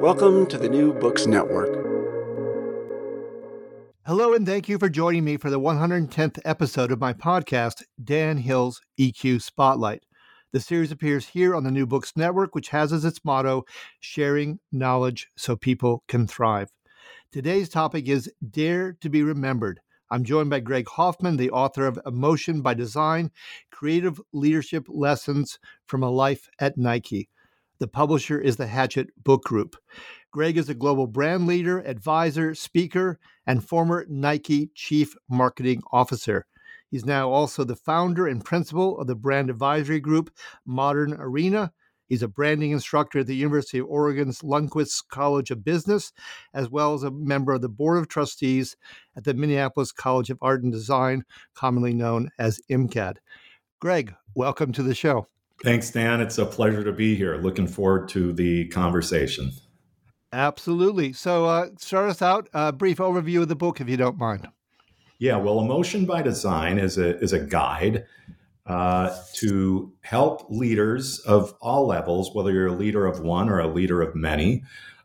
Welcome 0.00 0.46
to 0.48 0.58
the 0.58 0.68
New 0.68 0.92
Books 0.92 1.26
Network. 1.26 1.74
Hello, 4.04 4.34
and 4.34 4.46
thank 4.46 4.68
you 4.68 4.78
for 4.78 4.88
joining 4.88 5.24
me 5.24 5.38
for 5.38 5.48
the 5.48 5.58
110th 5.58 6.38
episode 6.44 6.92
of 6.92 7.00
my 7.00 7.14
podcast, 7.14 7.82
Dan 8.04 8.36
Hill's 8.36 8.82
EQ 9.00 9.40
Spotlight. 9.40 10.04
The 10.52 10.60
series 10.60 10.92
appears 10.92 11.28
here 11.28 11.56
on 11.56 11.64
the 11.64 11.70
New 11.70 11.86
Books 11.86 12.12
Network, 12.14 12.54
which 12.54 12.68
has 12.68 12.92
as 12.92 13.04
its 13.06 13.24
motto, 13.24 13.64
sharing 13.98 14.60
knowledge 14.70 15.28
so 15.36 15.56
people 15.56 16.04
can 16.08 16.26
thrive. 16.26 16.70
Today's 17.32 17.70
topic 17.70 18.06
is 18.06 18.30
Dare 18.50 18.92
to 19.00 19.08
be 19.08 19.22
Remembered. 19.22 19.80
I'm 20.10 20.24
joined 20.24 20.50
by 20.50 20.60
Greg 20.60 20.88
Hoffman, 20.88 21.36
the 21.36 21.50
author 21.50 21.86
of 21.86 21.98
Emotion 22.06 22.60
by 22.60 22.74
Design 22.74 23.30
Creative 23.72 24.20
Leadership 24.32 24.84
Lessons 24.88 25.58
from 25.86 26.02
a 26.02 26.10
Life 26.10 26.48
at 26.60 26.78
Nike. 26.78 27.28
The 27.78 27.88
publisher 27.88 28.40
is 28.40 28.56
the 28.56 28.66
Hachette 28.66 29.10
Book 29.22 29.44
Group. 29.44 29.76
Greg 30.30 30.56
is 30.56 30.70
a 30.70 30.74
global 30.74 31.06
brand 31.06 31.46
leader, 31.46 31.80
advisor, 31.80 32.54
speaker, 32.54 33.18
and 33.46 33.62
former 33.62 34.06
Nike 34.08 34.70
Chief 34.74 35.14
Marketing 35.28 35.82
Officer. 35.92 36.46
He's 36.90 37.04
now 37.04 37.30
also 37.30 37.64
the 37.64 37.76
founder 37.76 38.26
and 38.28 38.42
principal 38.42 38.98
of 38.98 39.08
the 39.08 39.14
brand 39.14 39.50
advisory 39.50 40.00
group 40.00 40.30
Modern 40.64 41.12
Arena. 41.20 41.70
He's 42.08 42.22
a 42.22 42.28
branding 42.28 42.70
instructor 42.70 43.18
at 43.18 43.26
the 43.26 43.36
University 43.36 43.78
of 43.78 43.88
Oregon's 43.88 44.40
Lundquist 44.40 45.08
College 45.10 45.50
of 45.50 45.62
Business, 45.62 46.12
as 46.54 46.70
well 46.70 46.94
as 46.94 47.02
a 47.02 47.10
member 47.10 47.52
of 47.52 47.60
the 47.60 47.68
Board 47.68 47.98
of 47.98 48.08
Trustees 48.08 48.74
at 49.16 49.24
the 49.24 49.34
Minneapolis 49.34 49.92
College 49.92 50.30
of 50.30 50.38
Art 50.40 50.62
and 50.62 50.72
Design, 50.72 51.24
commonly 51.54 51.92
known 51.92 52.30
as 52.38 52.58
MCAD. 52.70 53.16
Greg, 53.80 54.14
welcome 54.34 54.72
to 54.72 54.82
the 54.82 54.94
show. 54.94 55.26
Thanks, 55.62 55.90
Dan. 55.90 56.20
It's 56.20 56.38
a 56.38 56.46
pleasure 56.46 56.84
to 56.84 56.92
be 56.92 57.14
here. 57.14 57.36
Looking 57.36 57.66
forward 57.66 58.08
to 58.10 58.32
the 58.32 58.66
conversation. 58.68 59.52
Absolutely. 60.32 61.12
So, 61.12 61.46
uh, 61.46 61.68
start 61.78 62.10
us 62.10 62.20
out. 62.20 62.48
A 62.52 62.72
brief 62.72 62.98
overview 62.98 63.42
of 63.42 63.48
the 63.48 63.56
book, 63.56 63.80
if 63.80 63.88
you 63.88 63.96
don't 63.96 64.18
mind. 64.18 64.48
Yeah. 65.18 65.36
Well, 65.36 65.60
Emotion 65.60 66.04
by 66.04 66.22
Design 66.22 66.78
is 66.78 66.98
a 66.98 67.18
is 67.20 67.32
a 67.32 67.40
guide 67.40 68.04
uh, 68.66 69.16
to 69.34 69.92
help 70.02 70.44
leaders 70.50 71.20
of 71.20 71.54
all 71.60 71.86
levels, 71.86 72.34
whether 72.34 72.52
you're 72.52 72.66
a 72.66 72.72
leader 72.72 73.06
of 73.06 73.20
one 73.20 73.48
or 73.48 73.60
a 73.60 73.68
leader 73.68 74.02
of 74.02 74.14
many, 74.14 74.62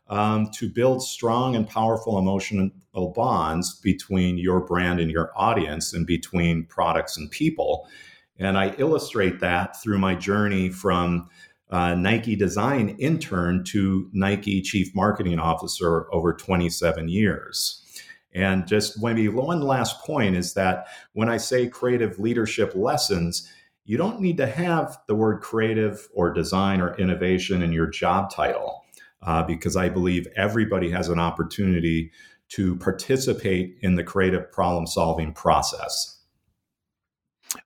um, 0.08 0.50
to 0.50 0.68
build 0.68 1.02
strong 1.02 1.56
and 1.56 1.66
powerful 1.66 2.18
emotional 2.18 2.70
bonds 3.14 3.80
between 3.80 4.36
your 4.36 4.60
brand 4.60 5.00
and 5.00 5.10
your 5.10 5.30
audience, 5.34 5.94
and 5.94 6.06
between 6.06 6.66
products 6.66 7.16
and 7.16 7.30
people. 7.30 7.88
And 8.38 8.58
I 8.58 8.74
illustrate 8.78 9.40
that 9.40 9.80
through 9.82 9.98
my 9.98 10.14
journey 10.14 10.68
from 10.68 11.28
uh, 11.70 11.94
Nike 11.94 12.36
design 12.36 12.96
intern 12.98 13.64
to 13.64 14.08
Nike 14.12 14.60
chief 14.60 14.94
marketing 14.94 15.38
officer 15.38 16.12
over 16.12 16.34
27 16.34 17.08
years. 17.08 17.78
And 18.34 18.66
just 18.66 19.02
maybe 19.02 19.28
one 19.28 19.60
last 19.60 20.04
point 20.04 20.36
is 20.36 20.54
that 20.54 20.86
when 21.12 21.28
I 21.28 21.36
say 21.36 21.68
creative 21.68 22.18
leadership 22.18 22.74
lessons, 22.74 23.48
you 23.84 23.96
don't 23.96 24.20
need 24.20 24.36
to 24.36 24.46
have 24.46 24.98
the 25.06 25.14
word 25.14 25.40
creative 25.40 26.08
or 26.14 26.32
design 26.32 26.80
or 26.80 26.94
innovation 26.96 27.62
in 27.62 27.72
your 27.72 27.88
job 27.88 28.30
title, 28.30 28.84
uh, 29.22 29.42
because 29.42 29.76
I 29.76 29.88
believe 29.88 30.26
everybody 30.36 30.90
has 30.90 31.08
an 31.08 31.18
opportunity 31.18 32.12
to 32.50 32.76
participate 32.76 33.76
in 33.80 33.94
the 33.94 34.04
creative 34.04 34.50
problem 34.52 34.86
solving 34.86 35.32
process. 35.32 36.21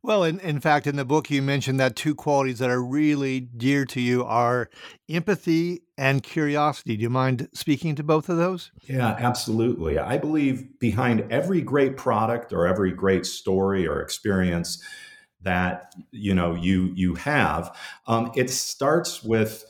Well, 0.02 0.24
in, 0.24 0.40
in 0.40 0.60
fact, 0.60 0.86
in 0.86 0.96
the 0.96 1.04
book, 1.04 1.30
you 1.30 1.42
mentioned 1.42 1.78
that 1.80 1.96
two 1.96 2.14
qualities 2.14 2.58
that 2.58 2.70
are 2.70 2.82
really 2.82 3.40
dear 3.40 3.84
to 3.86 4.00
you 4.00 4.24
are 4.24 4.68
empathy 5.08 5.82
and 5.96 6.22
curiosity. 6.22 6.96
Do 6.96 7.02
you 7.02 7.10
mind 7.10 7.48
speaking 7.52 7.94
to 7.96 8.02
both 8.02 8.28
of 8.28 8.36
those? 8.36 8.72
Yeah, 8.88 9.16
absolutely. 9.18 9.98
I 9.98 10.18
believe 10.18 10.78
behind 10.78 11.24
every 11.30 11.60
great 11.60 11.96
product 11.96 12.52
or 12.52 12.66
every 12.66 12.92
great 12.92 13.26
story 13.26 13.86
or 13.86 14.00
experience 14.00 14.82
that 15.42 15.94
you 16.10 16.34
know 16.34 16.54
you 16.54 16.92
you 16.94 17.14
have, 17.14 17.76
um, 18.06 18.32
it 18.34 18.50
starts 18.50 19.22
with 19.22 19.64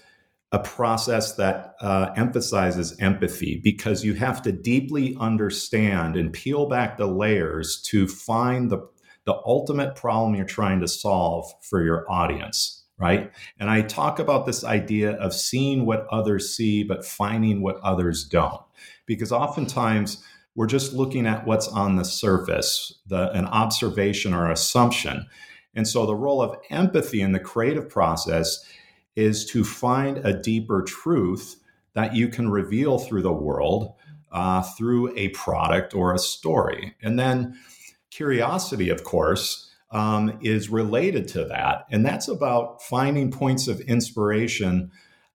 a 0.53 0.59
process 0.59 1.35
that 1.35 1.75
uh, 1.81 2.13
emphasizes 2.17 2.97
empathy 3.01 3.61
because 3.63 4.05
you 4.05 4.15
have 4.15 4.41
to 4.41 4.53
deeply 4.53 5.17
understand 5.21 6.17
and 6.17 6.33
peel 6.33 6.67
back 6.67 6.97
the 6.97 7.07
layers 7.07 7.83
to 7.83 8.07
find 8.07 8.71
the 8.71 8.79
the 9.27 9.41
ultimate 9.45 9.95
problem 9.97 10.35
you're 10.35 10.47
trying 10.47 10.81
to 10.81 10.89
solve 10.89 11.53
for 11.61 11.83
your 11.83 12.11
audience, 12.11 12.85
right? 12.99 13.31
And 13.59 13.69
I 13.69 13.83
talk 13.83 14.19
about 14.19 14.47
this 14.47 14.65
idea 14.65 15.13
of 15.13 15.35
seeing 15.35 15.85
what 15.85 16.07
others 16.11 16.57
see, 16.57 16.85
but 16.85 17.05
finding 17.05 17.61
what 17.61 17.81
others 17.81 18.25
don't. 18.25 18.63
Because 19.05 19.33
oftentimes 19.33 20.25
we're 20.55 20.67
just 20.67 20.95
looking 20.95 21.27
at 21.27 21.47
what's 21.47 21.69
on 21.69 21.97
the 21.97 22.05
surface, 22.05 23.01
the, 23.07 23.31
an 23.33 23.47
observation 23.47 24.33
or 24.33 24.51
assumption. 24.51 25.27
And 25.75 25.87
so 25.87 26.07
the 26.07 26.15
role 26.15 26.41
of 26.41 26.57
empathy 26.71 27.21
in 27.21 27.33
the 27.33 27.41
creative 27.41 27.91
process 27.91 28.65
is 29.17 29.45
to 29.47 29.65
find 29.65 30.19
a 30.19 30.41
deeper 30.41 30.83
truth 30.83 31.61
that 31.95 32.15
you 32.15 32.29
can 32.29 32.49
reveal 32.49 32.99
through 32.99 33.23
the 33.23 33.33
world 33.33 33.95
uh, 34.33 34.63
through 34.63 35.17
a 35.17 35.29
product 35.31 35.95
or 35.95 36.15
a 36.15 36.19
story. 36.19 36.95
And 37.03 37.19
then 37.19 37.59
Curiosity, 38.11 38.89
of 38.89 39.05
course, 39.05 39.71
um, 39.91 40.39
is 40.43 40.69
related 40.69 41.29
to 41.29 41.45
that. 41.47 41.87
And 41.91 42.05
that's 42.05 42.29
about 42.29 42.83
finding 42.83 43.31
points 43.31 43.69
of 43.69 43.81
inspiration 43.81 44.91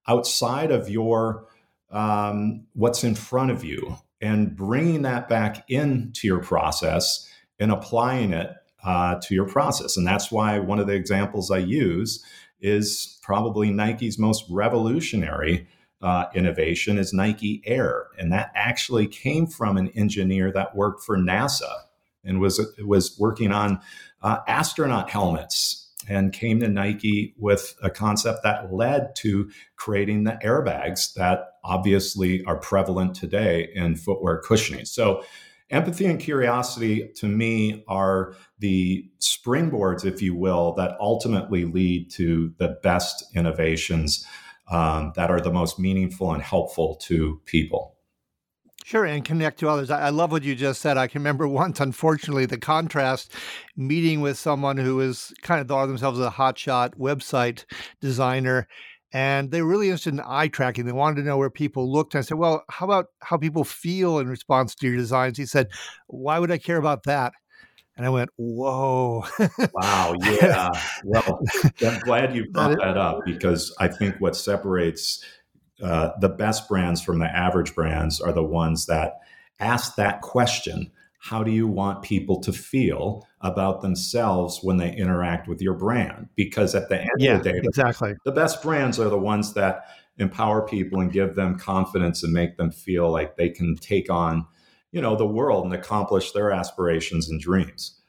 outside 0.06 0.70
of 0.70 0.88
your 0.88 1.46
um, 1.90 2.66
what's 2.72 3.04
in 3.04 3.14
front 3.14 3.50
of 3.50 3.64
you 3.64 3.96
and 4.20 4.56
bringing 4.56 5.02
that 5.02 5.28
back 5.28 5.68
into 5.68 6.26
your 6.26 6.40
process 6.40 7.28
and 7.58 7.70
applying 7.70 8.32
it 8.32 8.50
uh, 8.84 9.16
to 9.22 9.34
your 9.34 9.46
process. 9.46 9.96
And 9.96 10.06
that's 10.06 10.30
why 10.32 10.58
one 10.58 10.78
of 10.78 10.86
the 10.86 10.94
examples 10.94 11.50
I 11.50 11.58
use 11.58 12.24
is 12.60 13.18
probably 13.22 13.70
Nike's 13.70 14.18
most 14.18 14.44
revolutionary 14.48 15.66
uh, 16.00 16.26
innovation 16.34 16.98
is 16.98 17.12
Nike 17.12 17.62
Air. 17.64 18.06
And 18.18 18.32
that 18.32 18.50
actually 18.54 19.06
came 19.06 19.46
from 19.46 19.76
an 19.76 19.88
engineer 19.88 20.50
that 20.52 20.74
worked 20.74 21.04
for 21.04 21.16
NASA 21.16 21.72
and 22.24 22.40
was 22.40 22.60
was 22.84 23.16
working 23.18 23.52
on 23.52 23.80
uh, 24.22 24.38
astronaut 24.46 25.10
helmets 25.10 25.90
and 26.08 26.32
came 26.32 26.60
to 26.60 26.68
Nike 26.68 27.34
with 27.38 27.74
a 27.82 27.90
concept 27.90 28.42
that 28.42 28.72
led 28.72 29.14
to 29.16 29.50
creating 29.76 30.24
the 30.24 30.38
airbags 30.44 31.14
that 31.14 31.54
obviously 31.64 32.44
are 32.44 32.56
prevalent 32.56 33.14
today 33.14 33.70
in 33.74 33.94
footwear 33.96 34.38
cushioning. 34.38 34.84
So 34.84 35.22
empathy 35.70 36.06
and 36.06 36.18
curiosity 36.18 37.10
to 37.16 37.26
me 37.26 37.84
are 37.88 38.34
the 38.58 39.08
springboards, 39.20 40.04
if 40.04 40.20
you 40.20 40.34
will, 40.34 40.74
that 40.74 40.96
ultimately 41.00 41.64
lead 41.64 42.10
to 42.12 42.52
the 42.58 42.78
best 42.82 43.24
innovations 43.34 44.26
um, 44.70 45.12
that 45.16 45.30
are 45.30 45.40
the 45.40 45.52
most 45.52 45.78
meaningful 45.78 46.32
and 46.32 46.42
helpful 46.42 46.96
to 47.02 47.40
people. 47.46 47.96
Sure, 48.84 49.04
and 49.04 49.24
connect 49.24 49.60
to 49.60 49.68
others. 49.68 49.90
I, 49.90 50.08
love 50.10 50.32
what 50.32 50.42
you 50.42 50.54
just 50.54 50.80
said. 50.80 50.98
I 50.98 51.06
can 51.06 51.20
remember 51.20 51.46
once, 51.62 51.80
unfortunately, 51.80 52.46
the 52.46 52.58
contrast 52.58 53.32
meeting 53.76 54.20
with 54.20 54.38
someone 54.38 54.76
who 54.76 55.00
is 55.00 55.32
kind 55.42 55.60
of 55.60 55.68
thought 55.68 55.84
of 55.84 55.88
themselves 55.88 56.18
as 56.18 56.26
a 56.26 56.30
hotshot 56.30 56.96
website 56.96 57.64
designer. 58.00 58.66
and 59.12 59.50
they 59.50 59.62
were 59.62 59.68
really 59.68 59.88
interested 59.88 60.14
in 60.14 60.22
eye 60.26 60.48
tracking. 60.48 60.86
They 60.86 60.92
wanted 60.92 61.16
to 61.16 61.26
know 61.26 61.36
where 61.36 61.50
people 61.50 61.90
looked. 61.92 62.14
And 62.14 62.20
I 62.20 62.22
said, 62.22 62.38
"Well, 62.38 62.64
how 62.70 62.86
about 62.86 63.06
how 63.20 63.36
people 63.36 63.64
feel 63.64 64.18
in 64.18 64.28
response 64.28 64.74
to 64.76 64.86
your 64.86 64.96
designs?" 64.96 65.38
He 65.38 65.46
said, 65.46 65.68
"Why 66.06 66.38
would 66.38 66.50
I 66.50 66.58
care 66.58 66.78
about 66.78 67.04
that?" 67.04 67.32
And 67.96 68.06
I 68.06 68.08
went, 68.08 68.30
"Whoa!" 68.36 69.24
wow, 69.74 70.14
yeah. 70.22 70.70
Well, 71.04 71.40
I'm 71.86 72.00
glad 72.00 72.34
you 72.34 72.50
brought 72.50 72.78
that 72.78 72.96
up 72.96 73.20
because 73.26 73.74
I 73.78 73.88
think 73.88 74.16
what 74.18 74.34
separates 74.34 75.22
uh, 75.82 76.12
the 76.20 76.28
best 76.28 76.68
brands 76.68 77.00
from 77.00 77.18
the 77.18 77.26
average 77.26 77.74
brands 77.74 78.20
are 78.20 78.32
the 78.32 78.42
ones 78.42 78.86
that 78.86 79.18
ask 79.58 79.96
that 79.96 80.20
question 80.22 80.90
how 81.22 81.44
do 81.44 81.52
you 81.52 81.68
want 81.68 82.02
people 82.02 82.40
to 82.40 82.52
feel 82.52 83.24
about 83.42 83.80
themselves 83.80 84.58
when 84.60 84.76
they 84.76 84.92
interact 84.92 85.46
with 85.46 85.62
your 85.62 85.74
brand? 85.74 86.28
Because 86.34 86.74
at 86.74 86.88
the 86.88 87.00
end 87.00 87.10
yeah, 87.18 87.36
of 87.36 87.44
the 87.44 87.52
day, 87.52 87.60
exactly. 87.62 88.14
the 88.24 88.32
best 88.32 88.60
brands 88.60 88.98
are 88.98 89.08
the 89.08 89.16
ones 89.16 89.54
that 89.54 89.84
empower 90.18 90.66
people 90.66 91.00
and 91.00 91.12
give 91.12 91.36
them 91.36 91.56
confidence 91.56 92.24
and 92.24 92.32
make 92.32 92.56
them 92.56 92.72
feel 92.72 93.08
like 93.08 93.36
they 93.36 93.48
can 93.48 93.76
take 93.76 94.10
on, 94.10 94.44
you 94.90 95.00
know, 95.00 95.14
the 95.14 95.24
world 95.24 95.64
and 95.64 95.72
accomplish 95.72 96.32
their 96.32 96.50
aspirations 96.50 97.30
and 97.30 97.40
dreams. 97.40 98.01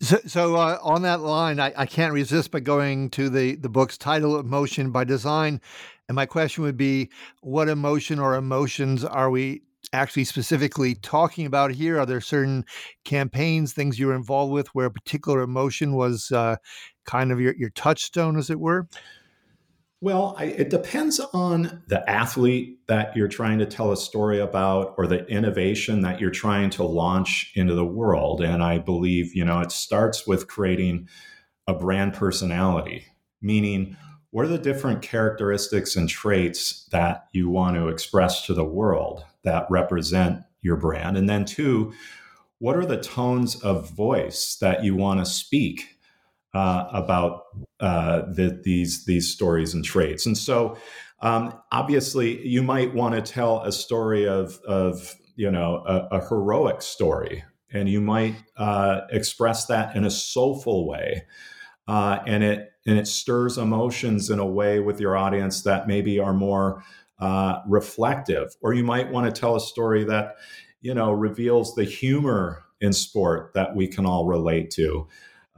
So, 0.00 0.18
so 0.26 0.56
uh, 0.56 0.78
on 0.82 1.02
that 1.02 1.20
line, 1.20 1.60
I, 1.60 1.72
I, 1.76 1.84
can't 1.84 2.14
resist 2.14 2.52
but 2.52 2.64
going 2.64 3.10
to 3.10 3.28
the 3.28 3.56
the 3.56 3.68
book's 3.68 3.98
title, 3.98 4.38
"Emotion 4.38 4.90
by 4.90 5.04
Design," 5.04 5.60
and 6.08 6.16
my 6.16 6.26
question 6.26 6.64
would 6.64 6.76
be, 6.76 7.10
what 7.42 7.68
emotion 7.68 8.18
or 8.18 8.34
emotions 8.34 9.04
are 9.04 9.30
we 9.30 9.62
actually 9.92 10.24
specifically 10.24 10.94
talking 10.94 11.46
about 11.46 11.70
here? 11.70 12.00
Are 12.00 12.06
there 12.06 12.20
certain 12.20 12.64
campaigns, 13.04 13.72
things 13.72 13.98
you 13.98 14.06
were 14.06 14.14
involved 14.14 14.52
with 14.52 14.68
where 14.68 14.86
a 14.86 14.90
particular 14.90 15.40
emotion 15.42 15.92
was 15.94 16.32
uh, 16.32 16.56
kind 17.06 17.30
of 17.30 17.40
your, 17.40 17.54
your 17.54 17.70
touchstone, 17.70 18.36
as 18.36 18.50
it 18.50 18.58
were? 18.58 18.88
Well, 20.02 20.34
I, 20.38 20.44
it 20.44 20.70
depends 20.70 21.20
on 21.20 21.82
the 21.88 22.08
athlete 22.08 22.86
that 22.88 23.14
you're 23.14 23.28
trying 23.28 23.58
to 23.58 23.66
tell 23.66 23.92
a 23.92 23.96
story 23.98 24.40
about 24.40 24.94
or 24.96 25.06
the 25.06 25.26
innovation 25.26 26.00
that 26.02 26.20
you're 26.20 26.30
trying 26.30 26.70
to 26.70 26.84
launch 26.84 27.52
into 27.54 27.74
the 27.74 27.84
world. 27.84 28.40
And 28.40 28.62
I 28.62 28.78
believe, 28.78 29.34
you 29.34 29.44
know, 29.44 29.60
it 29.60 29.72
starts 29.72 30.26
with 30.26 30.48
creating 30.48 31.08
a 31.66 31.74
brand 31.74 32.14
personality, 32.14 33.04
meaning 33.42 33.96
what 34.30 34.46
are 34.46 34.48
the 34.48 34.58
different 34.58 35.02
characteristics 35.02 35.96
and 35.96 36.08
traits 36.08 36.86
that 36.92 37.26
you 37.32 37.50
want 37.50 37.76
to 37.76 37.88
express 37.88 38.46
to 38.46 38.54
the 38.54 38.64
world 38.64 39.24
that 39.44 39.66
represent 39.68 40.44
your 40.62 40.76
brand? 40.76 41.18
And 41.18 41.28
then, 41.28 41.44
two, 41.44 41.92
what 42.58 42.76
are 42.76 42.86
the 42.86 43.00
tones 43.00 43.56
of 43.56 43.90
voice 43.90 44.56
that 44.62 44.82
you 44.82 44.94
want 44.94 45.20
to 45.20 45.26
speak 45.26 45.99
uh, 46.54 46.88
about 46.92 47.42
uh, 47.80 48.22
the, 48.34 48.60
these 48.64 49.04
these 49.04 49.32
stories 49.32 49.74
and 49.74 49.84
traits? 49.84 50.26
And 50.26 50.36
so, 50.36 50.76
um, 51.20 51.54
obviously, 51.72 52.46
you 52.46 52.62
might 52.62 52.94
want 52.94 53.14
to 53.14 53.32
tell 53.32 53.62
a 53.62 53.72
story 53.72 54.26
of 54.26 54.58
of 54.66 55.16
you 55.36 55.50
know 55.50 55.82
a, 55.86 56.16
a 56.16 56.28
heroic 56.28 56.82
story, 56.82 57.44
and 57.72 57.88
you 57.88 58.00
might 58.00 58.34
uh, 58.56 59.02
express 59.10 59.66
that 59.66 59.96
in 59.96 60.04
a 60.04 60.10
soulful 60.10 60.86
way, 60.86 61.24
uh, 61.88 62.18
and 62.26 62.42
it 62.42 62.72
and 62.86 62.98
it 62.98 63.06
stirs 63.06 63.58
emotions 63.58 64.30
in 64.30 64.38
a 64.38 64.46
way 64.46 64.80
with 64.80 65.00
your 65.00 65.16
audience 65.16 65.62
that 65.62 65.86
maybe 65.86 66.18
are 66.18 66.32
more 66.32 66.82
uh, 67.18 67.60
reflective, 67.66 68.54
or 68.62 68.72
you 68.72 68.84
might 68.84 69.10
want 69.10 69.32
to 69.32 69.40
tell 69.40 69.56
a 69.56 69.60
story 69.60 70.04
that 70.04 70.36
you 70.80 70.94
know 70.94 71.12
reveals 71.12 71.74
the 71.74 71.84
humor 71.84 72.64
in 72.80 72.92
sport 72.92 73.52
that 73.54 73.76
we 73.76 73.86
can 73.86 74.06
all 74.06 74.26
relate 74.26 74.70
to. 74.70 75.06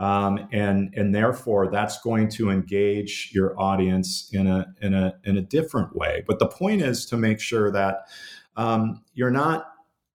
Um, 0.02 0.48
and 0.50 0.92
and 0.96 1.14
therefore 1.14 1.70
that's 1.70 2.00
going 2.02 2.28
to 2.30 2.50
engage 2.50 3.30
your 3.32 3.54
audience 3.56 4.28
in 4.32 4.48
a 4.48 4.66
in 4.82 4.94
a 4.94 5.14
in 5.22 5.36
a 5.36 5.42
different 5.42 5.94
way. 5.94 6.24
But 6.26 6.40
the 6.40 6.48
point 6.48 6.82
is 6.82 7.06
to 7.06 7.16
make 7.16 7.38
sure 7.38 7.70
that 7.70 8.08
um, 8.56 9.04
you're 9.14 9.30
not 9.30 9.68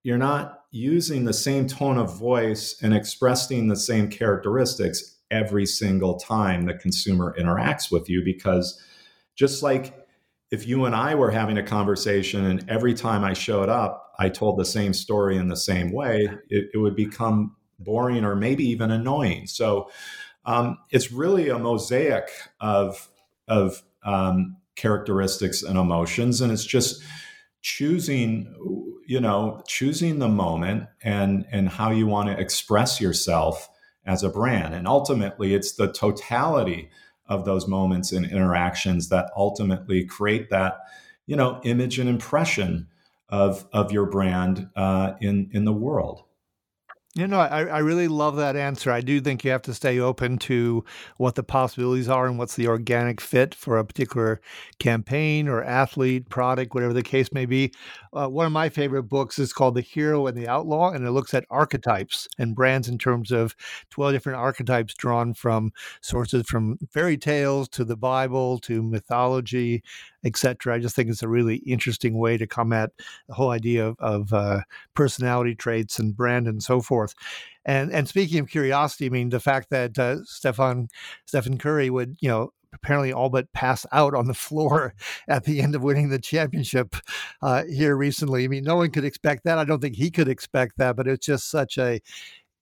you're 0.04 0.18
not 0.18 0.63
using 0.72 1.24
the 1.24 1.34
same 1.34 1.68
tone 1.68 1.98
of 1.98 2.19
voice 2.19 2.75
and 2.81 2.94
expressing 2.94 3.69
the 3.69 3.78
same 3.78 4.10
characteristics 4.10 5.19
every 5.31 5.66
single 5.66 6.19
time 6.19 6.66
the 6.66 6.74
consumer 6.74 7.34
interacts 7.39 7.89
with 7.89 8.10
you 8.10 8.22
because 8.25 8.81
just 9.36 9.63
like 9.63 10.06
if 10.51 10.68
you 10.68 10.86
and 10.86 10.95
I 10.95 11.16
were 11.16 11.31
having 11.31 11.57
a 11.57 11.63
conversation 11.63 12.45
and 12.45 12.69
every 12.69 12.94
time 12.94 13.24
I 13.24 13.34
showed 13.34 13.69
up, 13.69 14.13
I 14.19 14.30
told 14.30 14.57
the 14.57 14.66
same 14.66 14.94
story 14.94 15.38
in 15.38 15.48
the 15.48 15.57
same 15.57 15.92
way, 15.92 16.30
it, 16.50 16.69
it 16.74 16.78
would 16.78 16.95
become 16.95 17.56
boring 17.79 18.24
or 18.24 18.35
maybe 18.35 18.65
even 18.65 18.91
annoying. 18.91 19.47
So 19.47 19.89
um, 20.45 20.77
it's 20.91 21.12
really 21.12 21.50
a 21.50 21.59
mosaic 21.59 22.29
of 22.59 23.09
of 23.47 23.83
um, 24.03 24.57
characteristics 24.75 25.63
and 25.63 25.77
emotions, 25.77 26.41
and 26.41 26.51
it's 26.51 26.65
just 26.65 27.01
choosing, 27.62 28.53
you 29.06 29.19
know, 29.19 29.62
choosing 29.68 30.19
the 30.19 30.29
moment 30.29 30.88
and 31.01 31.45
and 31.51 31.69
how 31.69 31.91
you 31.91 32.07
want 32.07 32.29
to 32.29 32.39
express 32.39 33.01
yourself 33.01 33.69
as 34.06 34.24
a 34.24 34.29
brand, 34.29 34.74
and 34.74 34.88
ultimately, 34.88 35.53
it's 35.53 35.74
the 35.74 35.91
totality 35.91 36.89
of 37.27 37.44
those 37.44 37.68
moments 37.68 38.13
and 38.13 38.25
interactions 38.25 39.09
that 39.09 39.29
ultimately 39.35 40.06
create 40.06 40.50
that 40.50 40.79
you 41.25 41.35
know 41.35 41.59
image 41.63 42.00
and 42.00 42.09
impression 42.09 42.88
of 43.29 43.68
of 43.74 43.91
your 43.91 44.06
brand 44.06 44.69
uh, 44.75 45.13
in 45.19 45.50
in 45.51 45.65
the 45.65 45.74
world 45.74 46.24
you 47.18 47.28
know, 47.28 47.40
I, 47.40 47.64
I 47.64 47.80
really 47.80 48.08
love 48.08 48.36
that 48.36 48.56
answer. 48.56 48.92
I 48.92 49.02
do 49.02 49.19
think 49.19 49.44
you 49.44 49.50
have 49.50 49.64
to 49.64 49.74
stay 49.74 50.00
open 50.00 50.38
to 50.40 50.86
what 51.18 51.34
the 51.34 51.42
possibilities 51.42 52.08
are 52.08 52.28
and 52.28 52.38
what's 52.38 52.56
the 52.56 52.68
organic 52.68 53.19
fit 53.19 53.56
for 53.56 53.80
a 53.80 53.86
particular 53.86 54.40
campaign 54.78 55.48
or 55.48 55.64
athlete, 55.64 56.30
product, 56.30 56.75
whatever 56.75 56.94
the 56.94 57.02
case 57.02 57.31
may 57.31 57.48
be. 57.48 57.74
Uh, 58.14 58.28
one 58.28 58.46
of 58.46 58.52
my 58.52 58.69
favorite 58.69 59.04
books 59.04 59.40
is 59.40 59.52
called 59.52 59.74
The 59.74 59.81
Hero 59.81 60.28
and 60.28 60.38
the 60.38 60.48
Outlaw, 60.48 60.92
and 60.92 61.06
it 61.06 61.12
looks 61.12 61.34
at 61.34 61.46
archetypes 61.50 62.28
and 62.38 62.56
brands 62.56 62.88
in 62.88 63.00
terms 63.00 63.31
of 63.31 63.56
12 63.90 64.13
different 64.13 64.38
archetypes 64.38 64.94
drawn 64.94 65.34
from 65.34 65.72
sources 66.02 66.46
from 66.48 66.78
fairy 66.92 67.18
tales 67.18 67.68
to 67.70 67.84
the 67.84 67.98
Bible 67.98 68.60
to 68.60 68.84
mythology 68.84 69.81
etc. 70.24 70.75
I 70.75 70.80
just 70.80 70.96
think 70.96 71.10
it's 71.10 71.24
a 71.24 71.28
really 71.28 71.58
interesting 71.58 72.18
way 72.18 72.38
to 72.38 72.48
come 72.48 72.74
at 72.74 72.92
the 73.28 73.34
whole 73.34 73.52
idea 73.52 73.88
of, 73.88 73.96
of 74.00 74.34
uh, 74.34 74.62
personality 74.94 75.56
traits 75.56 76.00
and 76.00 76.16
brand 76.16 76.48
and 76.48 76.62
so 76.62 76.81
forth. 76.81 77.14
And 77.66 77.92
and 77.92 78.08
speaking 78.08 78.40
of 78.40 78.50
curiosity, 78.50 79.08
I 79.08 79.10
mean 79.10 79.30
the 79.30 79.40
fact 79.40 79.69
that 79.72 79.98
uh, 80.00 80.24
Stephen 80.24 80.88
Stephen 81.25 81.58
Curry 81.58 81.90
would 81.90 82.18
you 82.22 82.30
know 82.30 82.52
apparently 82.74 83.14
all 83.14 83.30
but 83.30 83.52
pass 83.54 83.86
out 83.92 84.14
on 84.14 84.28
the 84.28 84.34
floor 84.34 84.94
at 85.28 85.44
the 85.46 85.62
end 85.62 85.75
of 85.75 85.84
winning 85.84 86.10
the 86.10 86.20
championship 86.20 86.96
uh, 87.42 87.63
here 87.63 87.96
recently. 87.96 88.44
I 88.44 88.48
mean, 88.48 88.63
no 88.63 88.75
one 88.75 88.91
could 88.91 89.06
expect 89.06 89.44
that. 89.46 89.58
I 89.58 89.65
don't 89.65 89.82
think 89.82 89.96
he 89.96 90.12
could 90.12 90.27
expect 90.27 90.77
that, 90.77 90.96
but 90.96 91.08
it's 91.08 91.25
just 91.25 91.50
such 91.50 91.77
a 91.77 92.00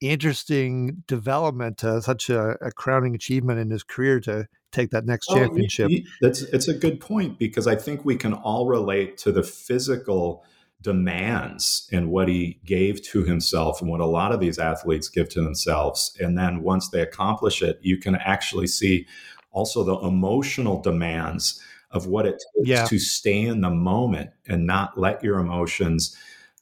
interesting 0.01 1.03
development, 1.08 1.84
uh, 1.84 2.01
such 2.01 2.29
a, 2.29 2.58
a, 2.62 2.72
crowning 2.72 3.15
achievement 3.15 3.60
in 3.60 3.70
his 3.70 3.82
career 3.84 4.20
to 4.20 4.46
take 4.75 4.91
that 4.91 5.05
next 5.05 5.27
oh, 5.29 5.36
championship. 5.36 5.89
He, 5.89 5.96
he, 5.98 6.08
that's 6.22 6.41
it's 6.41 6.67
a 6.67 6.74
good 6.74 7.00
point 7.00 7.39
because 7.39 7.67
I 7.67 7.75
think 7.75 8.05
we 8.05 8.15
can 8.15 8.34
all 8.34 8.67
relate 8.67 9.17
to 9.20 9.32
the 9.32 9.44
physical 9.44 10.44
demands 10.82 11.89
and 11.91 12.12
what 12.12 12.27
he 12.27 12.60
gave 12.63 13.01
to 13.01 13.24
himself 13.24 13.82
and 13.82 13.89
what 13.89 14.01
a 14.01 14.05
lot 14.05 14.32
of 14.32 14.39
these 14.39 14.60
athletes 14.60 15.10
give 15.10 15.27
to 15.27 15.41
themselves 15.41 16.15
and 16.20 16.38
then 16.38 16.62
once 16.62 16.89
they 16.89 17.01
accomplish 17.01 17.63
it 17.63 17.79
you 17.82 17.98
can 17.98 18.15
actually 18.17 18.67
see 18.67 19.08
also 19.51 19.84
the 19.84 19.98
emotional 20.08 20.79
demands 20.79 21.60
of 21.89 22.05
what 22.05 22.27
it 22.27 22.34
takes 22.34 22.70
yeah. 22.70 22.86
to 22.86 23.00
stay 23.00 23.41
in 23.41 23.62
the 23.62 23.70
moment 23.72 24.29
and 24.48 24.67
not 24.67 24.96
let 24.96 25.24
your 25.24 25.39
emotions 25.39 26.15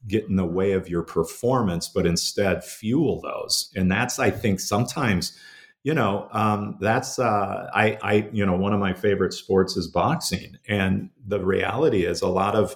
get 0.07 0.29
in 0.29 0.37
the 0.37 0.45
way 0.45 0.71
of 0.71 0.87
your 0.87 1.03
performance 1.03 1.89
but 1.89 2.05
instead 2.05 2.63
fuel 2.63 3.19
those 3.19 3.73
and 3.75 3.91
that's 3.91 4.19
i 4.19 4.29
think 4.29 4.57
sometimes 4.57 5.37
you 5.83 5.93
know 5.93 6.27
um, 6.31 6.77
that's 6.79 7.19
uh, 7.19 7.69
I, 7.73 7.97
I 8.01 8.29
you 8.31 8.45
know 8.45 8.55
one 8.55 8.73
of 8.73 8.79
my 8.79 8.93
favorite 8.93 9.33
sports 9.33 9.77
is 9.77 9.87
boxing. 9.87 10.57
And 10.67 11.09
the 11.25 11.43
reality 11.43 12.05
is 12.05 12.21
a 12.21 12.27
lot 12.27 12.55
of 12.55 12.75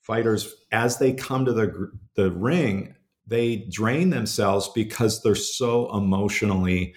fighters 0.00 0.54
as 0.72 0.98
they 0.98 1.12
come 1.12 1.44
to 1.44 1.52
the 1.52 1.90
the 2.14 2.30
ring 2.30 2.94
they 3.28 3.66
drain 3.70 4.10
themselves 4.10 4.70
because 4.72 5.20
they're 5.20 5.34
so 5.34 5.92
emotionally 5.96 6.94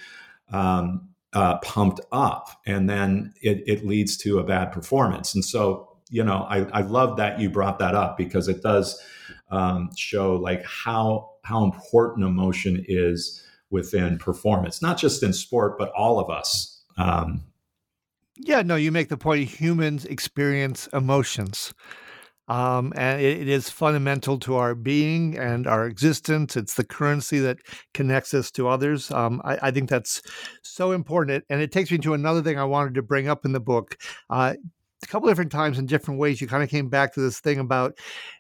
um, 0.51 1.10
uh, 1.34 1.58
pumped 1.58 2.00
up. 2.12 2.50
And 2.68 2.88
then 2.88 3.34
it, 3.41 3.63
it, 3.65 3.84
leads 3.84 4.15
to 4.18 4.38
a 4.38 4.44
bad 4.44 4.72
performance. 4.72 5.34
And 5.34 5.44
so 5.44 5.89
you 6.10 6.24
know 6.24 6.48
I, 6.50 6.65
I 6.72 6.82
love 6.82 7.18
that 7.18 7.39
you 7.39 7.50
brought 7.50 7.79
that 7.79 7.96
up 7.96 8.18
because 8.18 8.48
it 8.48 8.62
does 8.62 9.01
um, 9.51 9.89
show 9.96 10.36
like 10.36 10.63
how 10.65 11.32
how 11.44 11.63
important 11.63 12.25
emotion 12.25 12.84
is 12.88 13.44
within 13.69 14.17
performance, 14.17 14.81
not 14.81 14.97
just 14.97 15.23
in 15.23 15.33
sport, 15.33 15.77
but 15.77 15.91
all 15.91 16.19
of 16.19 16.29
us. 16.29 16.83
Um, 16.97 17.43
yeah, 18.35 18.61
no, 18.61 18.75
you 18.75 18.91
make 18.91 19.09
the 19.09 19.17
point 19.17 19.47
humans 19.47 20.05
experience 20.05 20.88
emotions. 20.93 21.73
Um, 22.47 22.93
and 22.95 23.21
it, 23.21 23.41
it 23.41 23.47
is 23.47 23.69
fundamental 23.69 24.39
to 24.39 24.55
our 24.55 24.73
being 24.73 25.38
and 25.38 25.67
our 25.67 25.85
existence. 25.85 26.57
It's 26.57 26.73
the 26.73 26.83
currency 26.83 27.38
that 27.39 27.59
connects 27.93 28.33
us 28.33 28.49
to 28.51 28.67
others. 28.67 29.11
Um, 29.11 29.39
I, 29.45 29.59
I, 29.67 29.71
think 29.71 29.88
that's 29.88 30.23
so 30.63 30.91
important. 30.91 31.45
And 31.49 31.61
it 31.61 31.71
takes 31.71 31.91
me 31.91 31.99
to 31.99 32.15
another 32.15 32.41
thing 32.41 32.57
I 32.57 32.63
wanted 32.63 32.95
to 32.95 33.03
bring 33.03 33.27
up 33.27 33.45
in 33.45 33.51
the 33.51 33.59
book. 33.59 33.97
Uh, 34.31 34.55
a 35.03 35.07
couple 35.07 35.29
different 35.29 35.51
times 35.51 35.77
in 35.77 35.85
different 35.85 36.19
ways, 36.19 36.41
you 36.41 36.47
kind 36.47 36.63
of 36.63 36.69
came 36.69 36.89
back 36.89 37.13
to 37.13 37.21
this 37.21 37.39
thing 37.39 37.59
about 37.59 37.97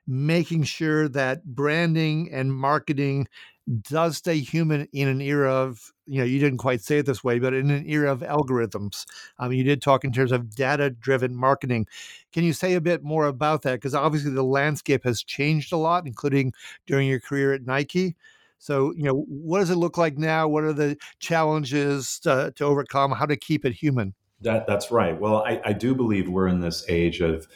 making 0.07 0.63
sure 0.63 1.07
that 1.09 1.45
branding 1.45 2.29
and 2.31 2.53
marketing 2.53 3.27
does 3.69 4.17
stay 4.17 4.39
human 4.39 4.87
in 4.93 5.07
an 5.07 5.21
era 5.21 5.53
of 5.53 5.91
you 6.07 6.19
know 6.19 6.25
you 6.25 6.39
didn't 6.39 6.57
quite 6.57 6.81
say 6.81 6.99
it 6.99 7.05
this 7.05 7.23
way 7.23 7.37
but 7.37 7.53
in 7.53 7.69
an 7.69 7.87
era 7.87 8.11
of 8.11 8.21
algorithms. 8.21 9.05
You 9.41 9.63
did 9.63 9.81
talk 9.81 10.03
in 10.03 10.11
terms 10.11 10.31
of 10.31 10.55
data 10.55 10.89
driven 10.89 11.35
marketing. 11.35 11.87
Can 12.33 12.43
you 12.43 12.53
say 12.53 12.73
a 12.73 12.81
bit 12.81 13.03
more 13.03 13.27
about 13.27 13.61
that? 13.63 13.73
Because 13.73 13.93
obviously 13.93 14.31
the 14.31 14.43
landscape 14.43 15.03
has 15.03 15.23
changed 15.23 15.71
a 15.71 15.77
lot 15.77 16.07
including 16.07 16.53
during 16.87 17.07
your 17.07 17.19
career 17.19 17.53
at 17.53 17.65
nike. 17.65 18.15
So 18.57 18.93
you 18.95 19.03
know 19.03 19.25
what 19.27 19.59
does 19.59 19.69
it 19.69 19.75
look 19.75 19.97
like 19.97 20.17
now? 20.17 20.47
What 20.47 20.63
are 20.63 20.73
the 20.73 20.97
challenges 21.19 22.19
to, 22.19 22.51
to 22.55 22.65
overcome? 22.65 23.11
How 23.11 23.25
to 23.25 23.37
keep 23.37 23.65
it 23.65 23.73
human? 23.73 24.15
That, 24.41 24.65
that's 24.67 24.89
right. 24.89 25.19
Well 25.19 25.43
I, 25.45 25.61
I 25.63 25.73
do 25.73 25.93
believe 25.93 26.27
we're 26.27 26.47
in 26.47 26.61
this 26.61 26.85
age 26.89 27.21
of 27.21 27.47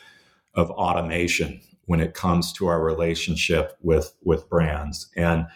of 0.54 0.70
automation 0.70 1.60
when 1.86 2.00
it 2.00 2.14
comes 2.14 2.54
to 2.54 2.68
our 2.68 2.84
relationship 2.84 3.78
with 3.82 4.14
with 4.24 4.48
brands. 4.48 5.10
And 5.16 5.48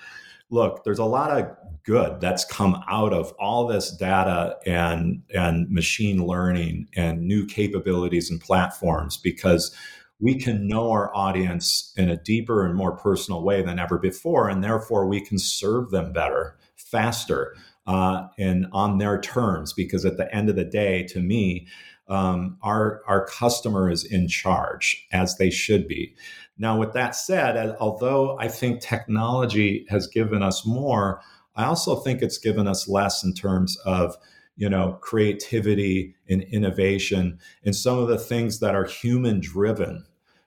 look, 0.50 0.84
there's 0.84 1.00
a 1.00 1.06
lot 1.06 1.32
of 1.32 1.56
good 1.88 2.20
that's 2.20 2.44
come 2.44 2.84
out 2.90 3.14
of 3.14 3.32
all 3.40 3.66
this 3.66 3.92
data 3.92 4.58
and 4.66 5.24
and 5.34 5.70
machine 5.70 6.26
learning 6.26 6.86
and 6.98 7.22
new 7.22 7.46
capabilities 7.46 8.30
and 8.30 8.42
platforms 8.42 9.16
because 9.16 9.74
we 10.20 10.36
can 10.36 10.68
know 10.68 10.92
our 10.92 11.16
audience 11.16 11.94
in 11.96 12.10
a 12.10 12.18
deeper 12.18 12.66
and 12.66 12.76
more 12.76 12.98
personal 12.98 13.42
way 13.42 13.62
than 13.62 13.80
ever 13.80 13.98
before 13.98 14.50
and 14.50 14.62
therefore 14.62 15.08
we 15.08 15.22
can 15.22 15.40
serve 15.40 15.90
them 15.90 16.12
better 16.12 16.58
faster 16.76 17.56
uh, 17.86 18.28
and 18.38 18.68
on 18.74 18.98
their 18.98 19.18
terms 19.22 19.72
because 19.72 20.04
at 20.04 20.18
the 20.18 20.34
end 20.36 20.50
of 20.50 20.58
the 20.58 20.66
day 20.66 21.04
to 21.04 21.22
me 21.22 21.66
um, 22.10 22.58
our 22.62 23.02
our 23.08 23.26
customer 23.28 23.90
is 23.90 24.04
in 24.04 24.28
charge 24.28 25.08
as 25.14 25.38
they 25.38 25.50
should 25.50 25.88
be 25.88 26.14
now, 26.58 26.78
with 26.78 26.94
that 26.94 27.16
said, 27.16 27.76
although 27.80 28.38
I 28.40 28.48
think 28.48 28.82
technology 28.82 29.86
has 29.90 30.08
given 30.08 30.42
us 30.42 30.66
more, 30.66 31.22
I 31.56 31.66
also 31.66 31.96
think 31.96 32.22
it's 32.22 32.38
given 32.38 32.68
us 32.68 32.88
less 32.88 33.24
in 33.24 33.34
terms 33.34 33.78
of 33.86 34.18
you 34.56 34.70
know 34.70 34.98
creativity 35.02 36.16
and 36.30 36.42
innovation 36.44 37.40
and 37.64 37.76
some 37.76 38.00
of 38.00 38.08
the 38.08 38.18
things 38.18 38.60
that 38.60 38.74
are 38.76 38.86
human 38.86 39.40
driven 39.40 40.06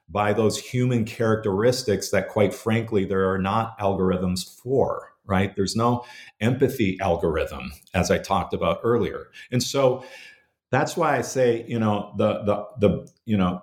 by 0.09 0.33
those 0.33 0.59
human 0.59 1.05
characteristics 1.05 2.11
that 2.11 2.29
quite 2.29 2.53
frankly 2.53 3.05
there 3.05 3.31
are 3.31 3.39
not 3.39 3.79
algorithms 3.79 4.59
for 4.61 5.11
right? 5.27 5.55
There's 5.55 5.77
no 5.77 6.05
empathy 6.41 6.99
algorithm 7.01 7.71
as 7.95 8.11
i 8.11 8.19
talked 8.19 8.53
about 8.53 8.81
earlier. 8.83 9.29
And 9.53 9.63
so 9.63 10.05
that's 10.73 10.97
why 10.97 11.17
i 11.17 11.21
say 11.21 11.65
you 11.69 11.79
know 11.79 12.13
the 12.17 12.43
the 12.45 12.67
the 12.79 13.13
you 13.27 13.37
know 13.37 13.63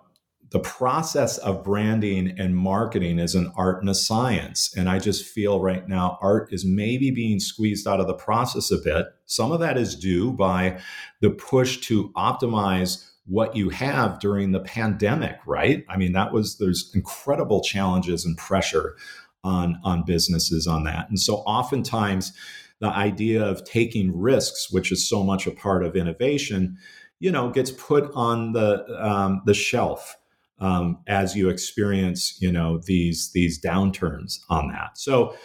the 0.49 0.59
process 0.59 1.37
of 1.39 1.63
branding 1.63 2.33
and 2.39 2.55
marketing 2.55 3.19
is 3.19 3.35
an 3.35 3.51
art 3.55 3.81
and 3.81 3.89
a 3.89 3.95
science. 3.95 4.73
And 4.77 4.87
I 4.87 4.99
just 4.99 5.25
feel 5.25 5.59
right 5.59 5.87
now 5.87 6.17
art 6.21 6.53
is 6.53 6.63
maybe 6.63 7.11
being 7.11 7.39
squeezed 7.39 7.87
out 7.87 7.99
of 7.99 8.07
the 8.07 8.13
process 8.13 8.71
a 8.71 8.77
bit. 8.77 9.07
Some 9.25 9.51
of 9.51 9.59
that 9.59 9.77
is 9.77 9.95
due 9.95 10.31
by 10.31 10.79
the 11.19 11.31
push 11.31 11.79
to 11.87 12.09
optimize 12.13 13.09
what 13.25 13.57
you 13.57 13.69
have 13.69 14.19
during 14.19 14.51
the 14.51 14.61
pandemic, 14.61 15.37
right? 15.45 15.83
I 15.89 15.97
mean, 15.97 16.13
that 16.13 16.31
was 16.31 16.57
there's 16.57 16.91
incredible 16.95 17.61
challenges 17.61 18.25
and 18.25 18.37
pressure 18.37 18.95
on 19.43 19.79
on 19.83 20.03
businesses 20.05 20.65
on 20.65 20.85
that. 20.85 21.09
And 21.09 21.19
so 21.19 21.37
oftentimes 21.37 22.31
the 22.79 22.87
idea 22.87 23.43
of 23.43 23.65
taking 23.65 24.17
risks, 24.17 24.71
which 24.71 24.93
is 24.93 25.07
so 25.07 25.23
much 25.23 25.45
a 25.45 25.51
part 25.51 25.83
of 25.83 25.95
innovation, 25.95 26.77
you 27.19 27.31
know, 27.31 27.49
gets 27.49 27.71
put 27.71 28.09
on 28.13 28.53
the 28.53 28.85
um, 29.03 29.41
the 29.45 29.53
shelf 29.53 30.16
um, 30.59 30.99
as 31.07 31.35
you 31.35 31.49
experience, 31.49 32.37
you 32.41 32.51
know, 32.51 32.79
these 32.85 33.31
these 33.31 33.61
downturns 33.61 34.39
on 34.49 34.69
that. 34.69 34.97
So, 34.97 35.35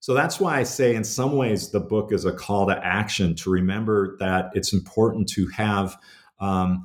so 0.00 0.14
that's 0.14 0.40
why 0.40 0.58
I 0.58 0.62
say, 0.62 0.94
in 0.94 1.04
some 1.04 1.36
ways, 1.36 1.70
the 1.70 1.80
book 1.80 2.12
is 2.12 2.24
a 2.24 2.32
call 2.32 2.66
to 2.66 2.84
action 2.84 3.34
to 3.36 3.50
remember 3.50 4.16
that 4.18 4.50
it's 4.54 4.72
important 4.72 5.28
to 5.30 5.48
have 5.48 5.96
um, 6.40 6.84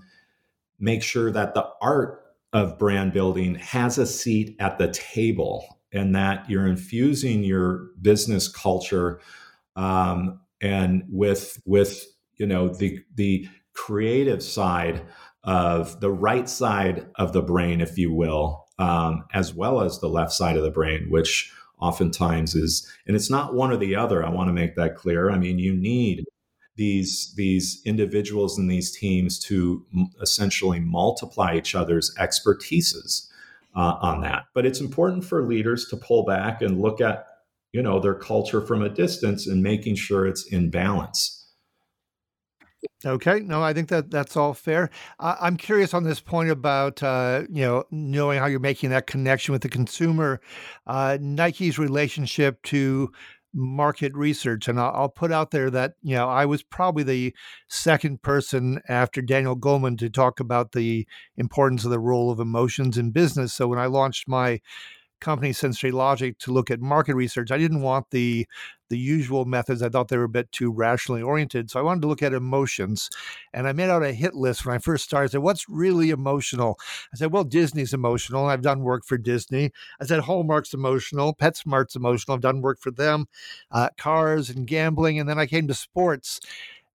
make 0.79 1.03
sure 1.03 1.31
that 1.31 1.53
the 1.53 1.67
art 1.81 2.23
of 2.53 2.77
brand 2.77 3.13
building 3.13 3.55
has 3.55 3.97
a 3.97 4.05
seat 4.05 4.55
at 4.59 4.77
the 4.77 4.91
table, 4.91 5.79
and 5.91 6.15
that 6.15 6.49
you're 6.49 6.67
infusing 6.67 7.43
your 7.43 7.89
business 8.01 8.47
culture 8.47 9.19
um, 9.75 10.39
and 10.59 11.03
with 11.07 11.61
with 11.65 12.05
you 12.35 12.45
know 12.45 12.67
the 12.67 12.99
the 13.15 13.47
creative 13.73 14.41
side 14.41 15.03
of 15.47 16.01
the 16.01 16.11
right 16.11 16.47
side 16.49 17.07
of 17.15 17.31
the 17.33 17.41
brain, 17.41 17.79
if 17.81 17.97
you 17.97 18.13
will, 18.13 18.67
um, 18.77 19.23
as 19.33 19.53
well 19.53 19.81
as 19.81 19.99
the 19.99 20.09
left 20.09 20.33
side 20.33 20.57
of 20.57 20.63
the 20.63 20.69
brain, 20.69 21.09
which 21.09 21.51
oftentimes 21.79 22.53
is, 22.53 22.85
and 23.07 23.15
it's 23.15 23.29
not 23.29 23.55
one 23.55 23.71
or 23.71 23.77
the 23.77 23.95
other. 23.95 24.23
I 24.23 24.29
want 24.29 24.49
to 24.49 24.53
make 24.53 24.75
that 24.75 24.95
clear. 24.95 25.31
I 25.31 25.37
mean, 25.37 25.57
you 25.57 25.73
need 25.73 26.25
these 26.75 27.33
these 27.35 27.81
individuals 27.85 28.59
and 28.59 28.69
these 28.69 28.95
teams 28.95 29.39
to 29.45 29.85
m- 29.95 30.09
essentially 30.21 30.79
multiply 30.79 31.55
each 31.55 31.73
other's 31.75 32.13
expertises 32.19 33.27
uh, 33.75 33.95
on 34.01 34.21
that. 34.21 34.45
But 34.53 34.65
it's 34.65 34.81
important 34.81 35.23
for 35.23 35.43
leaders 35.43 35.87
to 35.89 35.97
pull 35.97 36.23
back 36.25 36.61
and 36.61 36.81
look 36.81 36.99
at 36.99 37.25
you 37.71 37.81
know 37.81 37.99
their 37.99 38.15
culture 38.15 38.61
from 38.61 38.81
a 38.81 38.89
distance 38.89 39.47
and 39.47 39.63
making 39.63 39.95
sure 39.95 40.27
it's 40.27 40.45
in 40.45 40.69
balance. 40.69 41.36
Okay, 43.05 43.41
no, 43.41 43.61
I 43.61 43.73
think 43.73 43.89
that 43.89 44.09
that's 44.09 44.35
all 44.35 44.55
fair. 44.55 44.89
I'm 45.19 45.55
curious 45.55 45.93
on 45.93 46.03
this 46.03 46.19
point 46.19 46.49
about 46.49 47.03
uh, 47.03 47.43
you 47.47 47.61
know 47.61 47.83
knowing 47.91 48.39
how 48.39 48.47
you're 48.47 48.59
making 48.59 48.89
that 48.89 49.05
connection 49.05 49.51
with 49.51 49.61
the 49.61 49.69
consumer, 49.69 50.41
uh, 50.87 51.19
Nike's 51.21 51.77
relationship 51.77 52.61
to 52.63 53.11
market 53.53 54.13
research, 54.15 54.67
and 54.67 54.79
I'll, 54.79 54.93
I'll, 54.93 55.09
put 55.09 55.31
out 55.31 55.51
there 55.51 55.69
that 55.69 55.93
you 56.01 56.15
know 56.15 56.27
I 56.27 56.47
was 56.47 56.63
probably 56.63 57.03
the 57.03 57.35
second 57.67 58.23
person 58.23 58.81
after 58.89 59.21
Daniel 59.21 59.55
Goleman 59.55 59.99
to 59.99 60.09
talk 60.09 60.39
about 60.39 60.71
the 60.71 61.07
importance 61.37 61.85
of 61.85 61.91
the 61.91 61.99
role 61.99 62.31
of 62.31 62.39
emotions 62.39 62.97
in 62.97 63.11
business. 63.11 63.53
So 63.53 63.67
when 63.67 63.79
I 63.79 63.85
launched 63.85 64.27
my 64.27 64.59
company 65.19 65.53
Sensory 65.53 65.91
Logic 65.91 66.37
to 66.39 66.51
look 66.51 66.71
at 66.71 66.79
market 66.81 67.15
research. 67.15 67.51
I 67.51 67.57
didn't 67.57 67.81
want 67.81 68.09
the 68.11 68.47
the 68.89 68.97
usual 68.97 69.45
methods. 69.45 69.81
I 69.81 69.89
thought 69.89 70.07
they 70.07 70.17
were 70.17 70.23
a 70.23 70.29
bit 70.29 70.51
too 70.51 70.71
rationally 70.71 71.21
oriented. 71.21 71.69
So 71.69 71.79
I 71.79 71.83
wanted 71.83 72.01
to 72.01 72.07
look 72.07 72.23
at 72.23 72.33
emotions. 72.33 73.09
And 73.53 73.67
I 73.67 73.73
made 73.73 73.89
out 73.89 74.03
a 74.03 74.13
hit 74.13 74.33
list 74.33 74.65
when 74.65 74.75
I 74.75 74.79
first 74.79 75.03
started. 75.03 75.25
I 75.25 75.31
said, 75.31 75.41
What's 75.41 75.67
really 75.67 76.09
emotional? 76.09 76.79
I 77.13 77.17
said, 77.17 77.31
Well, 77.31 77.43
Disney's 77.43 77.93
emotional. 77.93 78.45
I've 78.45 78.61
done 78.61 78.81
work 78.81 79.05
for 79.05 79.17
Disney. 79.17 79.71
I 79.99 80.05
said, 80.05 80.21
Hallmark's 80.21 80.73
emotional. 80.73 81.35
PetSmart's 81.35 81.95
emotional. 81.95 82.35
I've 82.35 82.41
done 82.41 82.61
work 82.61 82.79
for 82.79 82.91
them. 82.91 83.25
Uh, 83.71 83.89
cars 83.97 84.49
and 84.49 84.67
gambling. 84.67 85.19
And 85.19 85.27
then 85.27 85.39
I 85.39 85.45
came 85.45 85.67
to 85.67 85.73
sports. 85.73 86.39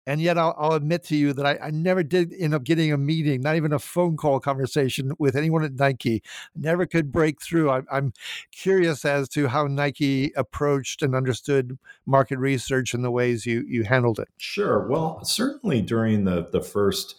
And 0.05 0.21
yet, 0.21 0.37
I'll, 0.37 0.53
I'll 0.57 0.73
admit 0.73 1.03
to 1.05 1.15
you 1.15 1.33
that 1.33 1.45
I, 1.45 1.57
I, 1.67 1.71
never 1.71 2.03
did 2.03 2.33
end 2.37 2.53
up 2.53 2.63
getting 2.63 2.91
a 2.91 2.97
meeting, 2.97 3.41
not 3.41 3.55
even 3.55 3.71
a 3.71 3.79
phone 3.79 4.17
call 4.17 4.39
conversation 4.39 5.13
with 5.17 5.35
anyone 5.35 5.63
at 5.63 5.73
Nike. 5.73 6.21
Never 6.55 6.85
could 6.85 7.11
break 7.11 7.41
through. 7.41 7.69
I, 7.69 7.81
I'm 7.91 8.11
curious 8.51 9.05
as 9.05 9.29
to 9.29 9.47
how 9.47 9.67
Nike 9.67 10.33
approached 10.35 11.01
and 11.01 11.15
understood 11.15 11.77
market 12.05 12.37
research 12.37 12.93
and 12.93 13.03
the 13.03 13.11
ways 13.11 13.45
you 13.45 13.63
you 13.67 13.83
handled 13.83 14.19
it. 14.19 14.27
Sure. 14.37 14.87
Well, 14.87 15.23
certainly 15.23 15.81
during 15.81 16.25
the 16.25 16.47
the 16.51 16.61
first 16.61 17.15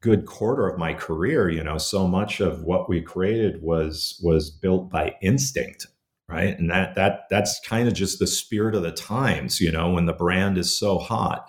good 0.00 0.26
quarter 0.26 0.66
of 0.66 0.78
my 0.78 0.94
career, 0.94 1.48
you 1.48 1.62
know, 1.62 1.78
so 1.78 2.06
much 2.06 2.40
of 2.40 2.62
what 2.62 2.88
we 2.88 3.00
created 3.00 3.62
was 3.62 4.20
was 4.22 4.50
built 4.50 4.90
by 4.90 5.14
instinct 5.22 5.86
right 6.28 6.58
and 6.58 6.70
that 6.70 6.94
that 6.94 7.22
that's 7.30 7.58
kind 7.60 7.88
of 7.88 7.94
just 7.94 8.18
the 8.18 8.26
spirit 8.26 8.74
of 8.74 8.82
the 8.82 8.92
times 8.92 9.60
you 9.60 9.72
know 9.72 9.90
when 9.90 10.06
the 10.06 10.12
brand 10.12 10.58
is 10.58 10.76
so 10.76 10.98
hot 10.98 11.48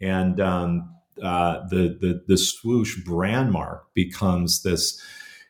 and 0.00 0.40
um, 0.40 0.94
uh, 1.22 1.66
the, 1.68 1.96
the 2.00 2.22
the 2.26 2.38
swoosh 2.38 2.96
brand 3.04 3.52
mark 3.52 3.92
becomes 3.94 4.62
this 4.62 5.02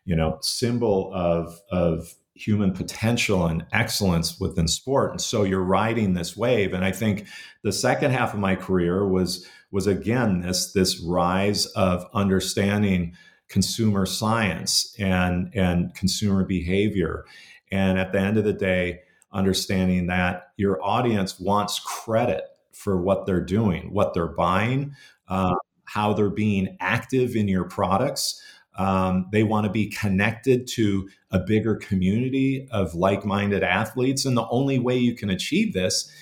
you 0.04 0.14
know 0.14 0.38
symbol 0.40 1.10
of 1.12 1.60
of 1.70 2.14
human 2.34 2.72
potential 2.72 3.46
and 3.46 3.64
excellence 3.72 4.38
within 4.38 4.68
sport. 4.68 5.10
And 5.10 5.20
so 5.20 5.42
you're 5.42 5.62
riding 5.62 6.12
this 6.12 6.36
wave. 6.36 6.74
And 6.74 6.84
i 6.84 6.92
think 6.92 7.26
the 7.62 7.72
second 7.72 8.10
half 8.10 8.34
of 8.34 8.40
my 8.40 8.54
career 8.54 9.08
was 9.08 9.46
was 9.70 9.86
again 9.86 10.42
this 10.42 10.72
this 10.72 11.00
rise 11.00 11.66
of 11.66 12.06
understanding 12.14 13.16
consumer 13.48 14.06
science 14.06 14.94
and 14.98 15.50
and 15.54 15.94
consumer 15.94 16.44
behavior. 16.44 17.24
And 17.72 17.98
at 17.98 18.12
the 18.12 18.20
end 18.20 18.36
of 18.36 18.44
the 18.44 18.52
day 18.52 19.00
understanding 19.32 20.06
that 20.06 20.52
your 20.56 20.82
audience 20.82 21.40
wants 21.40 21.80
credit 21.80 22.44
for 22.76 23.00
what 23.00 23.26
they're 23.26 23.44
doing, 23.44 23.92
what 23.92 24.12
they're 24.12 24.26
buying, 24.26 24.94
uh, 25.28 25.54
how 25.84 26.12
they're 26.12 26.30
being 26.30 26.76
active 26.78 27.34
in 27.34 27.48
your 27.48 27.64
products. 27.64 28.40
Um, 28.76 29.28
they 29.32 29.42
want 29.42 29.64
to 29.64 29.72
be 29.72 29.88
connected 29.88 30.66
to 30.74 31.08
a 31.30 31.38
bigger 31.38 31.76
community 31.76 32.68
of 32.70 32.94
like 32.94 33.24
minded 33.24 33.62
athletes. 33.62 34.26
And 34.26 34.36
the 34.36 34.46
only 34.48 34.78
way 34.78 34.98
you 34.98 35.14
can 35.14 35.30
achieve 35.30 35.72
this 35.72 36.12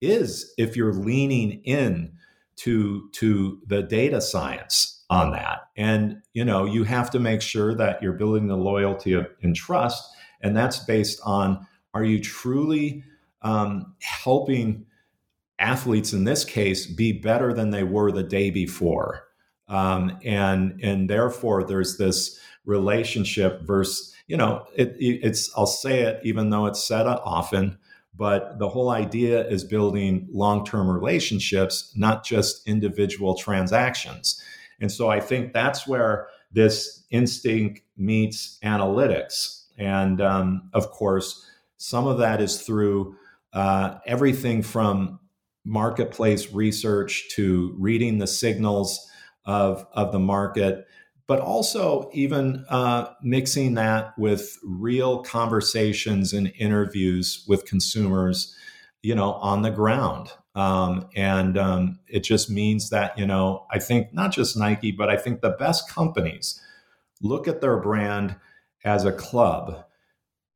is 0.00 0.52
if 0.58 0.76
you're 0.76 0.92
leaning 0.92 1.62
in 1.62 2.12
to, 2.56 3.08
to 3.12 3.60
the 3.66 3.82
data 3.82 4.20
science 4.20 5.04
on 5.08 5.30
that. 5.30 5.68
And, 5.76 6.22
you 6.32 6.44
know, 6.44 6.64
you 6.64 6.82
have 6.82 7.10
to 7.10 7.20
make 7.20 7.42
sure 7.42 7.74
that 7.76 8.02
you're 8.02 8.12
building 8.12 8.48
the 8.48 8.56
loyalty 8.56 9.12
of, 9.12 9.28
and 9.42 9.54
trust. 9.54 10.02
And 10.40 10.56
that's 10.56 10.80
based 10.80 11.20
on 11.24 11.64
are 11.94 12.04
you 12.04 12.20
truly 12.20 13.04
um, 13.42 13.94
helping 14.00 14.86
athletes 15.62 16.12
in 16.12 16.24
this 16.24 16.44
case 16.44 16.86
be 16.86 17.12
better 17.12 17.52
than 17.54 17.70
they 17.70 17.84
were 17.84 18.12
the 18.12 18.22
day 18.22 18.50
before? 18.50 19.24
Um, 19.68 20.18
and 20.24 20.78
and 20.82 21.08
therefore 21.08 21.64
there's 21.64 21.96
this 21.96 22.38
relationship 22.64 23.62
versus 23.62 24.14
you 24.26 24.36
know 24.36 24.66
it, 24.74 24.94
it's 24.98 25.50
I'll 25.56 25.66
say 25.66 26.00
it 26.02 26.20
even 26.24 26.50
though 26.50 26.66
it's 26.66 26.84
said 26.84 27.06
often, 27.06 27.78
but 28.14 28.58
the 28.58 28.68
whole 28.68 28.90
idea 28.90 29.46
is 29.48 29.64
building 29.64 30.28
long-term 30.30 30.90
relationships, 30.90 31.92
not 31.96 32.24
just 32.24 32.66
individual 32.68 33.34
transactions. 33.34 34.42
And 34.80 34.90
so 34.90 35.08
I 35.08 35.20
think 35.20 35.52
that's 35.52 35.86
where 35.86 36.26
this 36.50 37.04
instinct 37.10 37.80
meets 37.96 38.58
analytics, 38.62 39.64
and 39.78 40.20
um, 40.20 40.68
of 40.74 40.90
course 40.90 41.46
some 41.82 42.06
of 42.06 42.18
that 42.18 42.40
is 42.40 42.62
through 42.62 43.16
uh, 43.52 43.98
everything 44.06 44.62
from 44.62 45.18
marketplace 45.64 46.52
research 46.52 47.28
to 47.30 47.74
reading 47.78 48.18
the 48.18 48.26
signals 48.26 49.08
of, 49.44 49.86
of 49.92 50.12
the 50.12 50.18
market, 50.18 50.86
but 51.26 51.40
also 51.40 52.10
even 52.12 52.64
uh, 52.68 53.12
mixing 53.22 53.74
that 53.74 54.16
with 54.18 54.58
real 54.64 55.22
conversations 55.22 56.32
and 56.32 56.52
interviews 56.58 57.44
with 57.48 57.64
consumers, 57.64 58.54
you 59.02 59.14
know, 59.14 59.34
on 59.34 59.62
the 59.62 59.70
ground. 59.70 60.30
Um, 60.54 61.08
and 61.16 61.56
um, 61.56 61.98
it 62.08 62.24
just 62.24 62.50
means 62.50 62.90
that, 62.90 63.16
you 63.18 63.26
know, 63.26 63.66
I 63.70 63.78
think 63.78 64.12
not 64.12 64.32
just 64.32 64.56
Nike, 64.56 64.92
but 64.92 65.08
I 65.08 65.16
think 65.16 65.40
the 65.40 65.56
best 65.58 65.88
companies 65.88 66.60
look 67.22 67.48
at 67.48 67.60
their 67.60 67.78
brand 67.78 68.36
as 68.84 69.04
a 69.04 69.12
club 69.12 69.84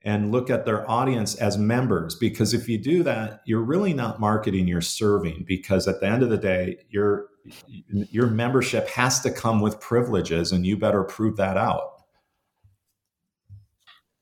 and 0.07 0.31
look 0.31 0.49
at 0.49 0.65
their 0.65 0.89
audience 0.89 1.35
as 1.35 1.59
members 1.59 2.15
because 2.15 2.55
if 2.55 2.69
you 2.69 2.79
do 2.79 3.03
that 3.03 3.43
you're 3.45 3.61
really 3.61 3.93
not 3.93 4.19
marketing 4.19 4.67
you're 4.67 4.81
serving 4.81 5.45
because 5.47 5.87
at 5.87 6.01
the 6.01 6.07
end 6.07 6.23
of 6.23 6.31
the 6.31 6.39
day 6.39 6.79
your 6.89 7.27
your 7.91 8.29
membership 8.29 8.89
has 8.89 9.21
to 9.21 9.31
come 9.31 9.61
with 9.61 9.79
privileges 9.81 10.53
and 10.53 10.65
you 10.65 10.77
better 10.77 11.05
prove 11.05 11.37
that 11.37 11.59
out 11.59 11.93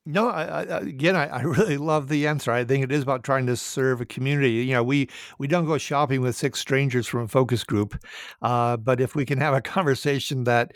no, 0.07 0.29
I, 0.29 0.43
I, 0.45 0.81
again, 0.81 1.17
I, 1.17 1.29
I, 1.29 1.41
really 1.41 1.79
love 1.79 2.09
the 2.09 2.27
answer. 2.27 2.53
I 2.53 2.63
think 2.63 2.85
it 2.85 2.93
is 2.93 3.03
about 3.03 3.25
trying 3.25 3.47
to 3.47 3.57
serve 3.57 4.03
a 4.03 4.05
community. 4.05 4.51
You 4.51 4.75
know, 4.75 4.83
we 4.85 5.09
we 5.39 5.47
don't 5.47 5.65
go 5.65 5.79
shopping 5.79 6.21
with 6.21 6.37
six 6.37 6.61
strangers 6.61 7.07
from 7.07 7.23
a 7.23 7.29
focus 7.29 7.65
group, 7.65 7.99
uh, 8.43 8.77
but 8.77 9.01
if 9.01 9.15
we 9.15 9.25
can 9.25 9.39
have 9.39 9.55
a 9.55 9.63
conversation 9.63 10.45
that 10.45 10.73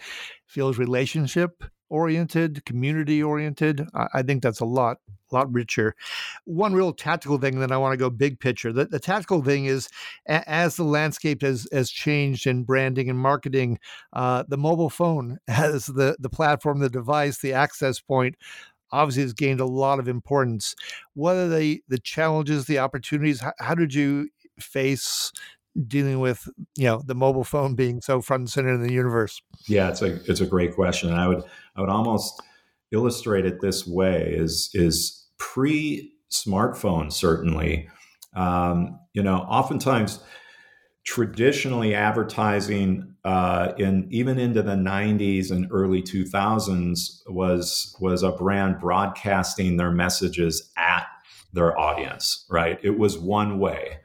feels 0.47 0.79
relationship 0.79 1.63
oriented, 1.91 2.65
community 2.65 3.23
oriented. 3.23 3.87
I, 3.95 4.07
I, 4.15 4.23
think 4.23 4.43
that's 4.43 4.61
a 4.61 4.65
lot, 4.65 4.99
a 5.31 5.35
lot 5.35 5.53
richer. 5.53 5.95
One 6.45 6.75
real 6.75 6.93
tactical 6.93 7.39
thing, 7.39 7.61
then 7.61 7.73
I 7.73 7.77
want 7.77 7.93
to 7.93 7.97
go 7.97 8.11
big 8.11 8.41
picture. 8.41 8.73
The, 8.73 8.87
the 8.87 9.01
tactical 9.01 9.43
thing 9.43 9.67
is 9.67 9.89
a, 10.29 10.49
as 10.49 10.77
the 10.77 10.85
landscape 10.85 11.43
has, 11.43 11.67
has 11.73 11.91
changed 11.91 12.47
in 12.47 12.65
branding 12.65 13.09
and 13.09 13.19
marketing, 13.19 13.79
uh, 14.13 14.45
the 14.49 14.59
mobile 14.59 14.91
phone 14.91 15.39
has 15.49 15.87
the, 15.87 16.17
the 16.19 16.31
platform, 16.31 16.81
the 16.81 16.91
device, 16.91 17.39
the 17.39 17.53
access 17.53 18.01
point 18.01 18.37
obviously 18.91 19.23
has 19.23 19.35
gained 19.35 19.61
a 19.61 19.67
lot 19.67 19.99
of 19.99 20.09
importance. 20.09 20.75
What 21.15 21.37
are 21.37 21.49
the, 21.49 21.83
the 21.89 21.99
challenges, 21.99 22.65
the 22.65 22.79
opportunities? 22.79 23.41
How, 23.41 23.53
how 23.59 23.75
did 23.75 23.93
you 23.93 24.31
face 24.59 25.31
dealing 25.87 26.21
with 26.21 26.49
you 26.77 26.85
know 26.85 27.03
the 27.05 27.15
mobile 27.15 27.45
phone 27.45 27.75
being 27.75 28.01
so 28.01 28.21
front 28.21 28.43
and 28.43 28.51
center 28.51 28.75
in 28.75 28.83
the 28.83 28.93
universe? 28.93 29.41
Yeah, 29.67 29.89
it's 29.89 30.03
a 30.03 30.17
it's 30.31 30.41
a 30.41 30.47
great 30.47 30.75
question. 30.75 31.11
And 31.11 31.19
I 31.19 31.29
would 31.29 31.43
I 31.77 31.81
would 31.81 31.91
almost 31.91 32.43
illustrate 32.93 33.47
it 33.47 33.61
this 33.61 33.87
way: 33.87 34.35
is 34.37 34.71
is 34.75 35.27
pre 35.39 36.13
smartphone 36.31 37.13
certainly. 37.13 37.89
Um, 38.35 39.01
you 39.15 39.23
know, 39.23 39.37
oftentimes 39.37 40.21
traditionally 41.09 41.95
advertising 41.95 43.15
uh, 43.25 43.73
in 43.79 44.07
even 44.11 44.39
into 44.39 44.63
the 44.63 44.75
90s 44.75 45.51
and 45.51 45.67
early 45.71 46.03
2000s 46.03 47.23
was 47.29 47.97
was 47.99 48.23
a 48.23 48.31
brand 48.31 48.79
broadcasting 48.79 49.79
their 49.79 49.91
messages 49.91 50.71
at 50.77 51.07
their 51.55 51.79
audience 51.79 52.45
right 52.51 52.79
it 52.83 52.99
was 52.99 53.19
one 53.19 53.59
way 53.59 53.99